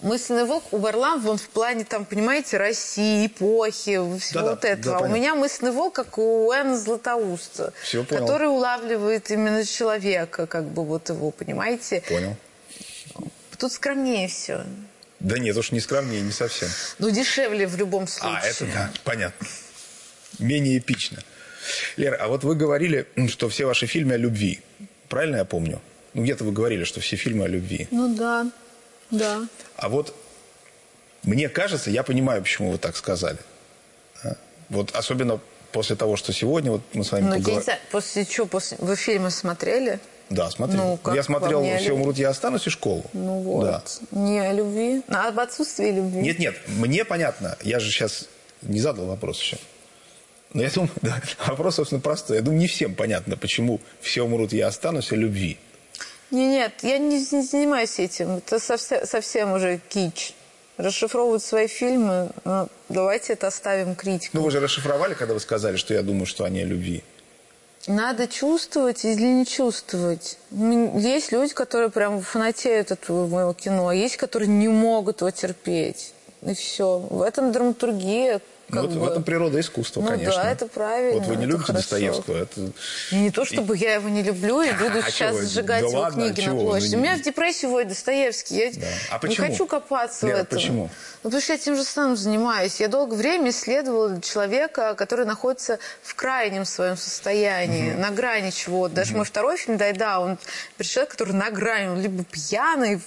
Мысленный 0.05 0.45
волк 0.45 0.64
у 0.71 0.77
Варламова, 0.77 1.31
он 1.31 1.38
в 1.38 1.49
плане, 1.49 1.87
там, 1.87 2.05
понимаете, 2.05 2.59
России, 2.59 3.27
эпохи, 3.27 3.99
всего 4.19 4.40
да, 4.40 4.51
вот 4.51 4.61
да, 4.61 4.69
этого. 4.69 4.99
Да, 4.99 5.07
а 5.07 5.09
у 5.09 5.11
меня 5.11 5.35
мысленный 5.35 5.73
волк, 5.73 5.95
как 5.95 6.19
у 6.19 6.53
Н. 6.53 6.77
Златоуста, 6.77 7.73
Все, 7.83 8.05
который 8.05 8.49
улавливает 8.49 9.31
именно 9.31 9.64
человека, 9.64 10.47
как 10.47 10.67
бы 10.67 10.85
вот 10.85 11.09
его, 11.09 11.31
понимаете? 11.31 12.03
Понял. 12.07 12.37
Тут 13.59 13.73
скромнее 13.73 14.29
все. 14.29 14.64
Да 15.21 15.38
нет, 15.38 15.57
уж 15.57 15.73
не 15.73 15.81
скромнее, 15.81 16.21
не 16.21 16.33
совсем. 16.33 16.69
Ну, 16.99 17.09
дешевле 17.09 17.67
в 17.67 17.77
любом 17.77 18.07
случае. 18.07 18.40
А, 18.43 18.47
это 18.47 18.67
да, 18.67 18.93
понятно. 19.05 19.47
Менее 20.38 20.77
эпично. 20.77 21.23
Лера, 21.97 22.17
а 22.17 22.29
вот 22.29 22.45
вы 22.45 22.57
говорили, 22.57 23.07
что 23.29 23.49
все 23.49 23.64
ваши 23.64 23.87
фильмы 23.87 24.14
о 24.14 24.19
любви. 24.19 24.61
Правильно 25.09 25.37
я 25.37 25.47
помню? 25.47 25.81
Ну, 26.12 26.25
где-то 26.25 26.45
вы 26.45 26.53
говорили, 26.53 26.85
что 26.85 27.01
все 27.01 27.17
фильмы 27.17 27.47
о 27.47 27.49
любви. 27.49 27.88
Ну, 27.90 28.14
да. 28.14 28.51
Да. 29.18 29.46
А 29.77 29.88
вот 29.88 30.14
мне 31.22 31.48
кажется, 31.48 31.90
я 31.90 32.03
понимаю, 32.03 32.42
почему 32.42 32.70
вы 32.70 32.79
так 32.79 32.96
сказали. 32.96 33.38
Вот 34.68 34.94
особенно 34.94 35.40
после 35.72 35.96
того, 35.96 36.16
что 36.16 36.33
сегодня 36.33 36.70
вот 36.70 36.83
мы 36.92 37.05
с 37.05 37.12
вами 37.12 37.24
ну, 37.24 37.37
поговорили. 37.37 37.79
После 37.90 38.24
чего? 38.24 38.46
После... 38.46 38.77
Вы 38.81 38.96
фильмы 38.96 39.31
смотрели? 39.31 40.00
Да, 40.31 40.50
смотрел. 40.50 40.83
Ну, 40.83 40.96
как 40.96 41.14
я 41.14 41.22
смотрел 41.22 41.62
«Все 41.62 41.74
любви? 41.74 41.90
умрут, 41.90 42.16
я 42.16 42.31
останусь» 42.31 42.66
и 42.66 42.70
«Школу». 42.70 43.05
Ну 43.12 43.40
вот. 43.40 43.64
Да. 43.66 43.83
Не 44.18 44.40
о 44.40 44.53
любви, 44.53 45.03
а 45.09 45.29
об 45.29 45.38
отсутствии 45.38 45.90
любви. 45.90 46.20
Нет, 46.20 46.38
нет, 46.38 46.55
мне 46.66 47.05
понятно. 47.05 47.59
Я 47.62 47.79
же 47.79 47.90
сейчас 47.90 48.29
не 48.62 48.81
задал 48.81 49.07
вопрос 49.07 49.38
еще. 49.40 49.59
Но 50.55 50.62
я 50.62 50.70
думаю, 50.70 50.90
да, 51.03 51.20
вопрос, 51.46 51.77
собственно, 51.77 52.00
простой. 52.00 52.37
Я 52.37 52.42
думаю, 52.42 52.59
не 52.59 52.68
всем 52.68 52.94
понятно, 52.94 53.37
почему 53.37 53.81
«Все 54.00 54.22
умрут, 54.22 54.53
я 54.53 54.68
останусь» 54.68 55.12
о 55.12 55.16
любви. 55.16 55.59
Не, 56.35 56.49
нет, 56.49 56.73
я 56.83 56.99
не, 56.99 57.20
не 57.20 57.42
занимаюсь 57.42 58.01
этим. 58.01 58.38
Это 58.38 58.59
совсем, 58.59 59.07
совсем 59.07 59.53
уже 59.53 59.81
кич. 59.88 60.35
Расшифровывают 60.77 61.44
свои 61.44 61.68
фильмы. 61.68 62.31
Ну, 62.44 62.68
давайте 62.88 63.35
это 63.35 63.47
оставим 63.47 63.94
критику. 63.94 64.37
Ну, 64.37 64.42
вы 64.42 64.51
же 64.51 64.59
расшифровали, 64.59 65.14
когда 65.14 65.35
вы 65.35 65.40
сказали, 65.40 65.77
что 65.77 65.94
я 65.94 66.03
думаю, 66.03 66.27
что 66.27 66.42
они 66.42 66.62
о 66.62 66.64
любви. 66.64 67.05
Надо 67.87 68.27
чувствовать 68.27 69.05
или 69.05 69.23
не 69.23 69.47
чувствовать. 69.47 70.38
Есть 70.51 71.31
люди, 71.31 71.55
которые 71.55 71.90
прям 71.90 72.20
фанатеют 72.20 72.90
от 72.90 73.09
моего 73.09 73.53
кино, 73.53 73.87
а 73.87 73.94
есть, 73.94 74.16
которые 74.16 74.49
не 74.49 74.68
могут 74.68 75.20
его 75.20 75.31
терпеть. 75.31 76.14
И 76.42 76.55
все. 76.55 76.99
В 76.99 77.23
этом 77.23 77.53
драматургия. 77.53 78.40
Ну, 78.70 78.81
вот 78.83 78.90
бы. 78.90 78.98
в 79.00 79.05
этом 79.05 79.22
природа 79.22 79.61
искусства, 79.61 80.00
Ну 80.00 80.09
конечно. 80.09 80.42
да, 80.42 80.50
это 80.50 80.66
правильно, 80.66 81.18
Вот 81.20 81.29
вы 81.29 81.37
не 81.37 81.46
любите 81.46 81.66
хорошо. 81.66 81.81
Достоевского. 81.83 82.37
Это... 82.42 82.72
Не 83.12 83.31
то, 83.31 83.44
чтобы 83.44 83.77
я 83.77 83.94
его 83.94 84.09
не 84.09 84.22
люблю 84.22 84.62
и 84.62 84.72
буду 84.79 84.98
А 84.98 85.11
сейчас 85.11 85.35
вы? 85.37 85.44
сжигать 85.46 85.83
Да 85.83 85.88
его 85.88 86.00
ладно, 86.00 86.22
книги 86.24 86.40
чего 86.40 86.55
на 86.55 86.61
вы? 86.62 86.66
площади. 86.70 86.94
Ну, 86.94 86.98
У 87.00 87.03
меня 87.03 87.14
не- 87.14 87.20
в 87.20 87.24
депрессии 87.24 87.66
вводит 87.66 87.88
Достоевский. 87.88 88.55
Я 88.57 88.70
Да. 88.72 88.87
А 89.11 89.14
не 89.14 89.18
почему? 89.20 89.46
хочу 89.48 89.66
копаться 89.66 90.27
Лера, 90.27 90.37
в 90.38 90.40
этом. 90.40 90.59
почему? 90.59 90.83
Ну, 91.22 91.31
потому 91.31 91.40
что 91.42 91.53
я 91.53 91.59
тем 91.59 91.77
же 91.77 91.85
самым 91.85 92.16
занимаюсь. 92.16 92.81
Я 92.81 92.88
долгое 92.88 93.16
время 93.16 93.50
исследовала 93.50 94.20
человека, 94.20 94.94
который 94.94 95.27
находится 95.27 95.79
в 96.03 96.14
крайнем 96.14 96.64
своем 96.64 96.96
состоянии, 96.96 97.92
на 97.92 98.11
грани 98.11 98.50
чего-то. 98.50 98.94
Даже 98.94 99.14
мой 99.14 99.24
второй 99.24 99.57
фильм 99.57 99.77
«Дайда», 99.79 100.18
он 100.20 100.38
человек, 100.81 101.11
который 101.12 101.33
на 101.35 101.50
грани, 101.50 101.88
он 101.88 102.00
либо 102.00 102.24
пьяный, 102.24 103.00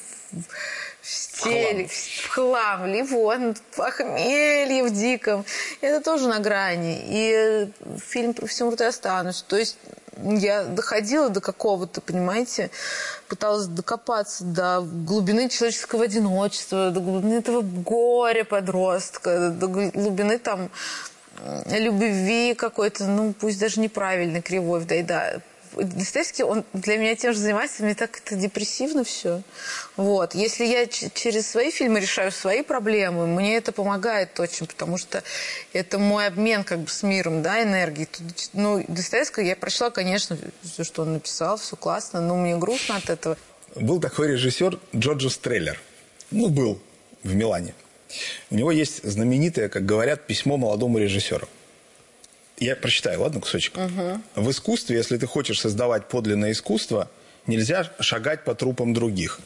в- 1.07 1.09
в 1.09 1.13
стеле, 1.13 1.87
в 1.87 2.27
хлам, 2.29 2.85
либо 2.85 3.15
он 3.15 3.53
в 3.53 3.61
похмелье 3.75 4.83
в 4.83 4.89
диком. 4.91 5.45
Это 5.81 6.03
тоже 6.03 6.27
на 6.27 6.39
грани. 6.39 6.99
И 7.07 7.31
э, 7.33 7.67
фильм 8.05 8.33
«Про 8.33 8.47
всем 8.47 8.69
рот 8.69 8.81
и 8.81 8.85
останусь». 8.85 9.41
То 9.47 9.55
есть 9.55 9.77
я 10.21 10.63
доходила 10.63 11.29
до 11.29 11.39
какого-то, 11.41 12.01
понимаете, 12.01 12.71
пыталась 13.27 13.67
докопаться 13.67 14.43
до 14.43 14.81
глубины 14.81 15.47
человеческого 15.47 16.05
одиночества, 16.05 16.89
до 16.89 16.99
глубины 16.99 17.35
этого 17.35 17.61
горя 17.61 18.43
подростка, 18.43 19.49
до 19.49 19.67
глубины 19.67 20.39
там 20.39 20.69
любви 21.69 22.55
какой-то, 22.55 23.05
ну, 23.05 23.31
пусть 23.31 23.59
даже 23.59 23.79
неправильной, 23.79 24.41
кривой, 24.41 24.83
да, 24.85 24.95
и 24.95 25.03
да. 25.03 25.39
Достоевский, 25.83 26.43
он 26.43 26.63
для 26.73 26.97
меня 26.97 27.15
тем 27.15 27.33
же 27.33 27.39
занимается, 27.39 27.83
мне 27.83 27.95
так 27.95 28.17
это 28.17 28.35
депрессивно 28.35 29.03
все. 29.03 29.41
Вот. 29.95 30.35
Если 30.35 30.65
я 30.65 30.87
через 30.87 31.49
свои 31.49 31.71
фильмы 31.71 31.99
решаю 31.99 32.31
свои 32.31 32.61
проблемы, 32.61 33.27
мне 33.27 33.57
это 33.57 33.71
помогает 33.71 34.39
очень, 34.39 34.67
потому 34.67 34.97
что 34.97 35.23
это 35.73 35.99
мой 35.99 36.27
обмен 36.27 36.63
как 36.63 36.79
бы 36.79 36.89
с 36.89 37.03
миром, 37.03 37.41
да, 37.41 37.61
энергии. 37.63 38.07
Ну, 38.53 38.83
Достоевского 38.87 39.43
я 39.43 39.55
прочла, 39.55 39.89
конечно, 39.89 40.37
все, 40.63 40.83
что 40.83 41.03
он 41.03 41.13
написал, 41.13 41.57
все 41.57 41.75
классно, 41.75 42.21
но 42.21 42.35
мне 42.35 42.57
грустно 42.57 42.97
от 42.97 43.09
этого. 43.09 43.37
Был 43.75 43.99
такой 43.99 44.29
режиссер 44.29 44.79
Джорджо 44.95 45.29
Стреллер. 45.29 45.79
Ну, 46.31 46.49
был 46.49 46.81
в 47.23 47.35
Милане. 47.35 47.73
У 48.49 48.55
него 48.55 48.71
есть 48.71 49.03
знаменитое, 49.03 49.69
как 49.69 49.85
говорят, 49.85 50.27
письмо 50.27 50.57
молодому 50.57 50.97
режиссеру. 50.97 51.47
Я 52.59 52.75
прочитаю, 52.75 53.21
ладно, 53.21 53.39
кусочек? 53.39 53.73
В 54.35 54.49
искусстве, 54.49 54.97
если 54.97 55.17
ты 55.17 55.27
хочешь 55.27 55.61
создавать 55.61 56.07
подлинное 56.07 56.51
искусство, 56.51 57.09
нельзя 57.45 57.91
шагать 57.99 58.43
по 58.43 58.55
трупам 58.55 58.93
других. 58.93 59.39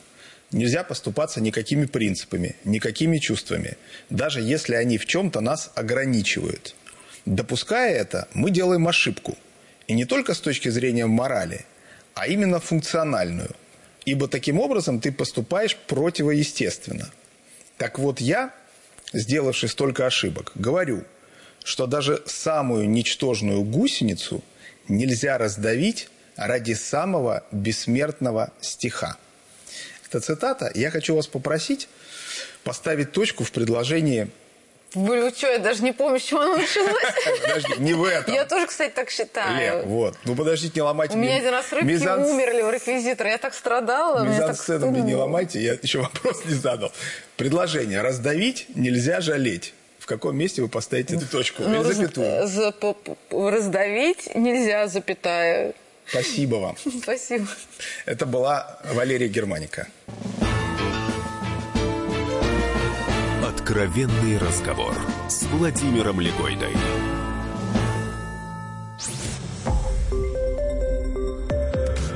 Нельзя 0.51 0.83
поступаться 0.83 1.41
никакими 1.41 1.85
принципами, 1.85 2.55
никакими 2.65 3.17
чувствами, 3.19 3.77
даже 4.09 4.41
если 4.41 4.75
они 4.75 4.97
в 4.97 5.05
чем-то 5.05 5.39
нас 5.39 5.71
ограничивают. 5.75 6.75
Допуская 7.25 7.93
это, 7.93 8.27
мы 8.33 8.51
делаем 8.51 8.87
ошибку. 8.87 9.37
И 9.87 9.93
не 9.93 10.05
только 10.05 10.33
с 10.33 10.41
точки 10.41 10.69
зрения 10.69 11.05
морали, 11.05 11.65
а 12.15 12.27
именно 12.27 12.59
функциональную. 12.59 13.51
Ибо 14.05 14.27
таким 14.27 14.59
образом 14.59 14.99
ты 14.99 15.11
поступаешь 15.11 15.75
противоестественно. 15.75 17.09
Так 17.77 17.99
вот 17.99 18.19
я, 18.19 18.53
сделавший 19.13 19.69
столько 19.69 20.05
ошибок, 20.05 20.51
говорю, 20.55 21.03
что 21.63 21.87
даже 21.87 22.21
самую 22.25 22.89
ничтожную 22.89 23.61
гусеницу 23.61 24.43
нельзя 24.87 25.37
раздавить 25.37 26.09
ради 26.35 26.73
самого 26.73 27.43
бессмертного 27.51 28.51
стиха. 28.61 29.17
Это 30.07 30.19
цитата. 30.19 30.71
Я 30.75 30.91
хочу 30.91 31.15
вас 31.15 31.27
попросить 31.27 31.87
поставить 32.63 33.11
точку 33.11 33.43
в 33.43 33.51
предложении 33.51 34.29
Блин, 34.93 35.23
вы 35.23 35.29
что, 35.29 35.47
я 35.47 35.57
даже 35.57 35.83
не 35.83 35.93
помню, 35.93 36.19
с 36.19 36.23
чего 36.23 36.41
оно 36.41 36.57
началось. 36.57 36.91
Подожди, 37.41 37.73
не 37.77 37.93
в 37.93 38.03
этом. 38.03 38.33
Я 38.33 38.43
тоже, 38.43 38.67
кстати, 38.67 38.91
так 38.93 39.09
считаю. 39.09 39.57
Лер, 39.57 39.85
вот. 39.85 40.17
Ну 40.25 40.35
подождите, 40.35 40.73
не 40.75 40.81
ломайте 40.81 41.15
У 41.15 41.17
меня 41.17 41.37
один 41.37 41.51
раз 41.51 41.71
рыбки 41.71 41.85
мизанс- 41.85 42.29
умерли 42.29 42.61
в 42.61 42.69
реквизитор. 42.69 43.27
Я 43.27 43.37
так 43.37 43.53
страдала. 43.53 44.25
Мизансцену 44.25 44.91
мне 44.91 45.01
не 45.01 45.15
ломайте, 45.15 45.61
я 45.61 45.77
еще 45.81 45.99
вопрос 46.01 46.43
не 46.43 46.55
задал. 46.55 46.91
Предложение. 47.37 48.01
Раздавить 48.01 48.65
нельзя 48.75 49.21
жалеть. 49.21 49.73
В 50.11 50.13
каком 50.15 50.35
месте 50.35 50.61
вы 50.61 50.67
поставите 50.67 51.15
эту 51.15 51.25
точку? 51.25 51.63
Ну, 51.63 51.69
Или 51.73 51.87
раз- 51.87 51.95
запятую? 51.95 52.45
за- 52.45 52.71
по- 52.73 52.93
по- 52.93 53.49
раздавить 53.49 54.35
нельзя, 54.35 54.89
запятая. 54.89 55.73
Спасибо 56.05 56.55
вам. 56.55 56.75
Спасибо. 57.03 57.47
Это 58.05 58.25
была 58.25 58.77
Валерия 58.93 59.29
Германика. 59.29 59.87
Откровенный 63.47 64.37
разговор 64.37 64.93
с 65.29 65.43
Владимиром 65.43 66.19
Легойдой. 66.19 66.73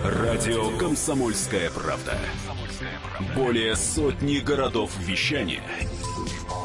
Радио 0.03 0.77
«Комсомольская 0.77 1.69
правда». 1.71 2.17
Более 3.35 3.75
сотни 3.75 4.37
городов 4.39 4.91
вещания 4.99 5.61